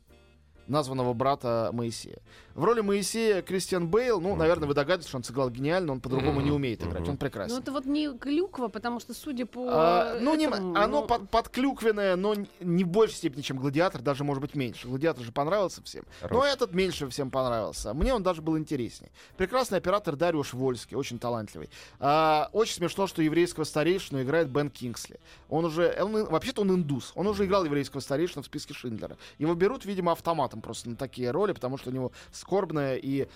названного 0.67 1.13
брата 1.13 1.69
Моисея. 1.73 2.19
В 2.55 2.63
роли 2.63 2.81
Моисея 2.81 3.41
Кристиан 3.41 3.87
Бейл, 3.87 4.21
ну, 4.21 4.35
наверное, 4.35 4.67
вы 4.67 4.75
догадываетесь, 4.75 5.07
что 5.07 5.17
он 5.17 5.23
сыграл 5.23 5.49
гениально, 5.49 5.93
он 5.93 6.01
по-другому 6.01 6.39
не 6.41 6.51
умеет 6.51 6.83
играть, 6.83 7.07
он 7.07 7.17
прекрасен. 7.17 7.55
Ну 7.55 7.61
это 7.61 7.71
вот 7.71 7.85
не 7.85 8.15
клюква, 8.15 8.67
потому 8.67 8.99
что, 8.99 9.13
судя 9.13 9.45
по 9.47 9.67
А, 9.69 10.19
ну, 10.19 10.35
не, 10.35 10.45
этому, 10.45 10.75
оно 10.75 11.01
ну, 11.01 11.07
под, 11.07 11.29
подклюквенное, 11.29 12.15
но 12.15 12.35
не 12.59 12.83
в 12.83 12.87
большей 12.87 13.15
степени, 13.15 13.41
чем 13.41 13.57
гладиатор, 13.57 14.01
даже 14.01 14.23
может 14.23 14.41
быть 14.41 14.53
меньше. 14.53 14.87
Гладиатор 14.87 15.23
же 15.23 15.31
понравился 15.31 15.81
всем. 15.81 16.05
Но 16.21 16.27
Хорош. 16.27 16.45
этот 16.53 16.73
меньше 16.73 17.09
всем 17.09 17.31
понравился. 17.31 17.93
Мне 17.93 18.13
он 18.13 18.21
даже 18.21 18.43
был 18.43 18.57
интереснее. 18.57 19.11
Прекрасный 19.35 19.79
оператор 19.79 20.15
Дариуш 20.15 20.53
Вольский, 20.53 20.95
очень 20.95 21.17
талантливый. 21.17 21.69
А, 21.99 22.49
очень 22.53 22.75
смешно, 22.75 23.07
что 23.07 23.23
еврейского 23.23 23.63
старейшину 23.63 24.21
играет 24.21 24.49
Бен 24.49 24.69
Кингсли. 24.69 25.19
Он 25.49 25.65
уже, 25.65 25.95
он, 25.99 26.25
вообще-то 26.25 26.61
он 26.61 26.71
индус. 26.71 27.13
Он 27.15 27.25
уже 27.25 27.45
играл 27.45 27.65
еврейского 27.65 27.99
старейшину 27.99 28.43
в 28.43 28.45
списке 28.45 28.75
Шиндлера. 28.75 29.17
Его 29.39 29.55
берут, 29.55 29.85
видимо, 29.85 30.11
автоматом 30.53 30.61
просто 30.61 30.89
на 30.89 30.95
такие 30.95 31.31
роли, 31.31 31.53
потому 31.53 31.77
что 31.77 31.89
у 31.89 31.93
него 31.93 32.11
скорбное 32.31 32.95
и 32.95 33.27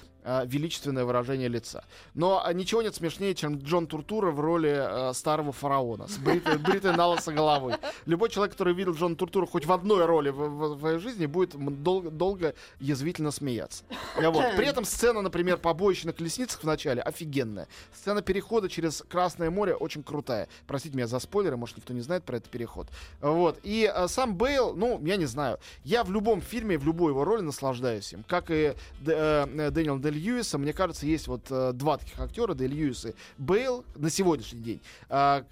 величественное 0.45 1.05
выражение 1.05 1.47
лица. 1.47 1.83
Но 2.13 2.43
а, 2.43 2.51
ничего 2.53 2.81
нет 2.81 2.95
смешнее, 2.95 3.33
чем 3.33 3.59
Джон 3.59 3.87
Туртура 3.87 4.31
в 4.31 4.39
роли 4.39 4.75
а, 4.77 5.13
старого 5.13 5.51
фараона 5.51 6.07
с 6.07 6.17
бритой, 6.17 6.57
бритой 6.57 6.95
на 6.95 7.15
головой. 7.27 7.75
Любой 8.05 8.29
человек, 8.29 8.53
который 8.53 8.73
видел 8.73 8.93
Джона 8.93 9.15
Туртура 9.15 9.45
хоть 9.45 9.65
в 9.65 9.71
одной 9.71 10.05
роли 10.05 10.29
в, 10.29 10.79
своей 10.79 10.99
жизни, 10.99 11.25
будет 11.25 11.55
дол- 11.83 12.09
долго 12.11 12.53
язвительно 12.79 13.31
смеяться. 13.31 13.83
А 14.15 14.29
Вот. 14.29 14.43
При 14.55 14.67
этом 14.67 14.83
сцена, 14.83 15.21
например, 15.21 15.57
побоище 15.57 16.07
на 16.07 16.13
колесницах 16.13 16.61
в 16.61 16.65
начале 16.65 17.01
офигенная. 17.01 17.67
Сцена 17.93 18.21
перехода 18.21 18.69
через 18.69 19.03
Красное 19.07 19.49
море 19.49 19.75
очень 19.75 20.03
крутая. 20.03 20.47
Простите 20.67 20.95
меня 20.95 21.07
за 21.07 21.19
спойлеры, 21.19 21.57
может, 21.57 21.77
никто 21.77 21.93
не 21.93 22.01
знает 22.01 22.23
про 22.23 22.37
этот 22.37 22.49
переход. 22.49 22.87
Вот. 23.21 23.59
И 23.63 23.85
а, 23.85 24.07
сам 24.07 24.35
Бейл, 24.35 24.75
ну, 24.75 24.99
я 25.05 25.15
не 25.15 25.25
знаю. 25.25 25.59
Я 25.83 26.03
в 26.03 26.11
любом 26.11 26.41
фильме, 26.41 26.77
в 26.77 26.85
любой 26.85 27.11
его 27.11 27.23
роли 27.23 27.41
наслаждаюсь 27.41 28.11
им. 28.13 28.23
Как 28.27 28.45
и 28.49 28.73
э, 29.05 29.69
Дэниел 29.71 29.99
Дель 29.99 30.16
Льюиса, 30.17 30.57
мне 30.57 30.73
кажется, 30.73 31.05
есть 31.05 31.27
вот 31.27 31.47
э, 31.49 31.71
два 31.73 31.97
таких 31.97 32.19
актера, 32.19 32.53
Дель 32.53 32.73
Льюис 32.73 33.05
и 33.05 33.15
Бейл, 33.37 33.85
на 33.95 34.09
сегодняшний 34.09 34.61
день. 34.61 34.81
А, 35.09 35.45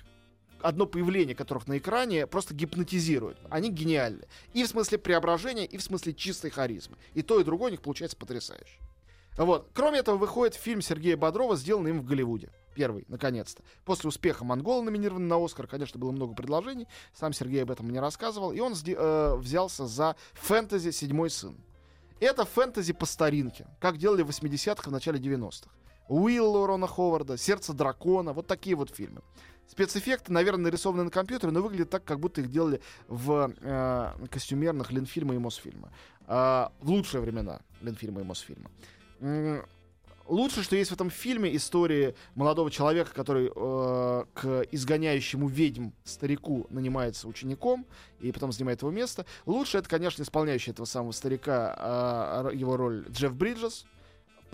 одно 0.62 0.86
появление 0.86 1.36
которых 1.36 1.68
на 1.68 1.78
экране 1.78 2.28
просто 2.28 2.54
гипнотизирует. 2.54 3.38
Они 3.50 3.70
гениальны. 3.70 4.26
И 4.54 4.64
в 4.64 4.68
смысле 4.68 4.98
преображения, 4.98 5.66
и 5.66 5.78
в 5.78 5.84
смысле 5.84 6.14
чистой 6.14 6.50
харизмы. 6.50 6.98
И 7.14 7.22
то, 7.22 7.40
и 7.40 7.44
другое 7.44 7.70
у 7.70 7.72
них 7.72 7.82
получается 7.82 8.18
потрясающе. 8.18 8.80
Вот. 9.38 9.70
Кроме 9.74 10.00
этого, 10.00 10.18
выходит 10.18 10.56
фильм 10.56 10.82
Сергея 10.82 11.18
Бодрова, 11.18 11.56
сделанный 11.56 11.92
им 11.92 12.02
в 12.02 12.06
Голливуде. 12.06 12.50
Первый, 12.74 13.06
наконец-то. 13.08 13.64
После 13.86 14.08
успеха 14.08 14.44
«Монгола» 14.44 14.84
номинирован 14.84 15.28
на 15.28 15.44
«Оскар». 15.44 15.68
Конечно, 15.68 16.00
было 16.00 16.12
много 16.12 16.34
предложений. 16.34 16.88
Сам 17.14 17.32
Сергей 17.32 17.64
об 17.64 17.72
этом 17.72 17.90
не 17.90 18.00
рассказывал. 18.00 18.52
И 18.52 18.60
он 18.60 18.74
э, 18.74 19.36
взялся 19.38 19.88
за 19.88 20.16
фэнтези 20.34 20.92
«Седьмой 20.92 21.30
сын». 21.30 21.58
Это 22.20 22.46
фэнтези 22.46 22.94
по 22.94 23.06
старинке, 23.06 23.68
как 23.80 23.98
делали 23.98 24.22
в 24.22 24.30
80-х 24.30 24.84
и 24.86 24.90
в 24.90 24.92
начале 24.92 25.20
90-х. 25.20 25.70
Уилл 26.08 26.66
Рона 26.66 26.88
Ховарда, 26.88 27.38
«Сердце 27.38 27.74
дракона», 27.74 28.34
вот 28.34 28.48
такие 28.48 28.76
вот 28.76 28.90
фильмы. 28.90 29.22
Спецэффекты, 29.68 30.32
наверное, 30.32 30.66
нарисованы 30.66 31.04
на 31.04 31.10
компьютере, 31.10 31.52
но 31.52 31.62
выглядят 31.62 31.90
так, 31.90 32.04
как 32.04 32.20
будто 32.20 32.42
их 32.42 32.52
делали 32.52 32.82
в 33.08 33.52
э, 33.60 34.28
костюмерных 34.30 34.92
Ленфильма 34.92 35.34
и 35.34 35.40
Мосфильма. 35.40 35.92
А, 36.28 36.72
в 36.82 36.90
лучшие 36.92 37.22
времена 37.22 37.62
Ленфильма 37.82 38.22
и 38.22 38.24
Мосфильма. 38.24 38.70
Лучше, 40.28 40.64
что 40.64 40.76
есть 40.76 40.90
в 40.90 40.94
этом 40.94 41.12
фильме 41.12 41.56
истории 41.56 42.16
молодого 42.34 42.72
человека, 42.72 43.12
который 43.14 43.52
э, 43.56 44.26
к 44.34 44.66
изгоняющему 44.72 45.48
ведьм 45.48 45.90
старику 46.04 46.66
нанимается 46.72 47.28
учеником 47.28 47.86
и 48.20 48.32
потом 48.32 48.52
занимает 48.52 48.82
его 48.82 48.90
место. 48.90 49.26
Лучше 49.46 49.78
это, 49.78 49.88
конечно, 49.88 50.24
исполняющий 50.24 50.72
этого 50.72 50.86
самого 50.86 51.12
старика 51.12 52.50
э, 52.52 52.56
его 52.56 52.76
роль 52.76 53.06
Джефф 53.10 53.36
Бриджес. 53.36 53.86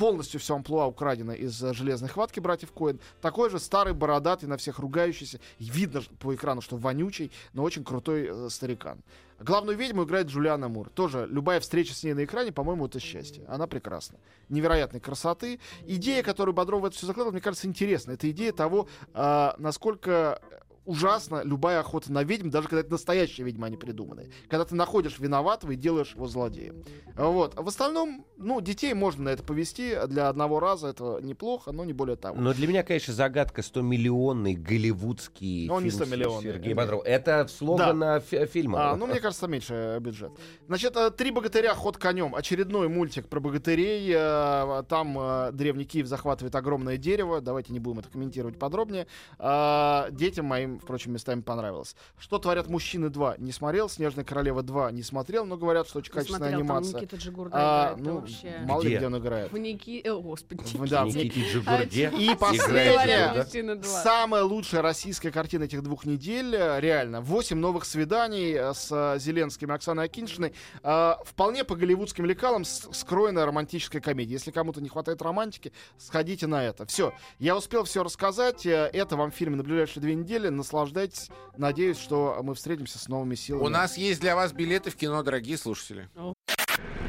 Полностью 0.02 0.40
все 0.40 0.56
амплуа 0.56 0.88
украдено 0.88 1.32
из 1.32 1.64
э, 1.64 1.76
«Железной 1.76 2.10
хватки» 2.10 2.40
братьев 2.40 2.72
Коэн. 2.72 3.00
Такой 3.22 3.52
же 3.52 3.60
старый, 3.60 3.94
бородатый, 3.94 4.46
на 4.46 4.58
всех 4.58 4.80
ругающийся. 4.80 5.40
Видно 5.60 6.02
по 6.18 6.34
экрану, 6.34 6.62
что 6.62 6.76
вонючий, 6.76 7.32
но 7.54 7.62
очень 7.62 7.84
крутой 7.84 8.28
э, 8.28 8.50
старикан. 8.50 9.04
Главную 9.40 9.78
ведьму 9.78 10.06
играет 10.06 10.26
Джулиана 10.26 10.70
Мур. 10.70 10.90
Тоже 10.90 11.28
любая 11.30 11.60
встреча 11.60 11.94
с 11.94 12.04
ней 12.04 12.16
на 12.16 12.24
экране, 12.24 12.52
по-моему, 12.52 12.88
это 12.88 13.00
счастье. 13.00 13.46
Она 13.48 13.68
прекрасна. 13.68 14.18
Невероятной 14.50 15.02
красоты. 15.02 15.60
Идея, 15.86 16.24
которую 16.24 16.56
Бодров 16.56 16.82
в 16.82 16.86
это 16.86 16.96
все 16.96 17.06
закладывал, 17.06 17.34
мне 17.34 17.42
кажется, 17.42 17.68
интересна. 17.68 18.14
Это 18.14 18.28
идея 18.32 18.54
того, 18.54 18.88
а, 19.14 19.54
насколько 19.60 20.42
ужасно 20.86 21.42
любая 21.44 21.80
охота 21.80 22.12
на 22.12 22.24
ведьм, 22.24 22.50
даже 22.50 22.68
когда 22.68 22.82
это 22.82 22.92
настоящая 22.92 23.44
ведьма, 23.44 23.68
а 23.68 23.70
не 23.70 23.78
придуманная. 23.78 24.30
Когда 24.50 24.66
ты 24.66 24.76
находишь 24.76 25.20
виноватого 25.20 25.72
и 25.72 25.76
делаешь 25.76 26.14
его 26.16 26.28
злодеем. 26.28 26.84
Вот. 27.16 27.56
В 27.56 27.68
остальном, 27.68 28.26
ну, 28.38 28.62
детей 28.62 28.94
можно 28.94 29.26
на 29.26 29.30
это 29.30 29.44
повести. 29.44 29.96
Для 30.08 30.30
одного 30.30 30.60
раза 30.60 30.88
это 30.88 31.20
неплохо, 31.22 31.72
но 31.72 31.86
не 31.86 31.94
более 31.94 32.16
того. 32.16 32.40
Но 32.40 32.54
для 32.54 32.68
меня, 32.68 32.84
конечно, 32.84 33.14
загадка 33.14 33.62
100-миллионный 33.62 34.56
голливудский 34.56 35.68
Но 35.68 35.76
он 35.76 35.84
не 35.84 35.90
фильм 35.90 36.04
100-миллионный. 36.04 36.42
Сергея 36.44 36.76
Бодрова. 36.76 37.04
Это 37.04 37.48
слоган 37.48 38.04
а, 38.04 38.20
фи- 38.20 38.46
фильма. 38.46 38.92
А, 38.92 38.96
ну, 38.96 39.08
мне 39.08 39.20
кажется, 39.20 39.48
меньше 39.48 39.74
э, 39.74 40.00
бюджет. 40.00 40.32
Значит, 40.68 40.96
э, 40.96 41.12
«Три 41.12 41.32
богатыря. 41.32 41.74
Ход 41.76 41.98
конем». 41.98 42.34
Очередной 42.36 42.88
мультик 42.90 43.28
про 43.28 43.40
богатырей. 43.40 44.12
Э, 44.16 44.84
Там 44.90 45.18
э, 45.20 45.52
Древний 45.52 45.86
Киев 45.86 46.08
захватывает 46.08 46.56
огромное 46.56 46.98
дерево. 46.98 47.42
Давайте 47.42 47.72
не 47.74 47.80
будем 47.80 48.00
это 48.00 48.10
комментировать 48.10 48.58
подробнее. 48.58 49.06
Детям 49.40 50.46
моим, 50.46 50.71
впрочем, 50.80 51.14
местами 51.14 51.42
понравилось. 51.42 51.96
«Что 52.20 52.38
творят 52.40 52.68
мужчины 52.68 53.08
2» 53.08 53.36
не 53.40 53.52
смотрел. 53.52 53.90
«Снежная 53.90 54.24
королева 54.26 54.62
2» 54.62 54.92
не 54.92 55.04
смотрел, 55.04 55.46
но 55.46 55.58
говорят, 55.58 55.88
что 55.88 56.00
очень 56.00 56.12
Не 56.12 56.20
качественная 56.20 56.50
смотрел, 56.52 56.68
там 56.68 56.78
анимация. 56.78 57.02
Никита 57.02 57.16
Джигурда 57.18 57.56
А, 57.56 57.94
играет, 57.94 58.06
ну, 58.06 58.20
вообще. 58.20 58.60
мало 58.66 58.82
ли 58.82 58.88
Где? 58.90 58.98
где 58.98 59.06
он 59.08 59.18
играет. 59.18 59.52
В 59.52 59.58
Ники... 59.58 60.08
О, 60.08 60.22
господи. 60.22 60.64
В- 60.78 60.90
да, 60.90 61.04
в 61.04 61.08
Никите 61.08 61.42
Джигурде. 61.52 62.12
И 62.18 62.36
последняя, 62.36 63.46
самая 63.84 64.44
лучшая 64.44 64.82
российская 64.82 65.32
картина 65.32 65.64
этих 65.66 65.82
двух 65.84 66.06
недель, 66.06 66.56
э, 66.56 66.80
реально. 66.80 67.22
Восемь 67.22 67.58
новых 67.58 67.86
свиданий 67.86 68.54
э, 68.54 68.74
с 68.74 68.90
э, 68.92 69.20
Зеленским 69.20 69.72
и 69.72 69.76
Оксаной 69.76 70.06
Акиншиной. 70.06 70.54
Э, 70.84 71.14
Вполне 71.26 71.64
по 71.64 71.76
голливудским 71.76 72.26
лекалам 72.26 72.64
скроенная 72.66 73.46
романтическая 73.46 74.02
комедия. 74.02 74.34
Если 74.34 74.52
кому-то 74.52 74.82
не 74.82 74.90
хватает 74.90 75.22
романтики, 75.22 75.72
сходите 75.98 76.48
на 76.48 76.64
это. 76.64 76.86
Все, 76.86 77.14
я 77.40 77.56
успел 77.56 77.84
все 77.84 78.04
рассказать. 78.04 78.66
Э, 78.66 78.90
Это 78.94 79.16
вам 79.16 79.32
фильм 79.32 79.58
на 79.58 79.64
ближайшие 79.64 80.02
две 80.02 80.16
недели. 80.16 80.50
Наслаждайтесь. 80.62 81.30
Надеюсь, 81.58 81.98
что 81.98 82.38
мы 82.44 82.54
встретимся 82.54 83.00
с 83.00 83.08
новыми 83.08 83.34
силами. 83.34 83.64
У 83.64 83.70
нас 83.70 83.98
есть 83.98 84.22
для 84.22 84.36
вас 84.36 84.54
билеты 84.54 84.92
в 84.92 84.96
кино, 84.96 85.24
дорогие 85.24 85.58
слушатели. 85.58 86.08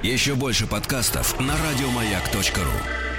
Еще 0.03 0.35
больше 0.35 0.67
подкастов 0.67 1.38
на 1.38 1.55
радиомаяк.ру. 1.59 3.12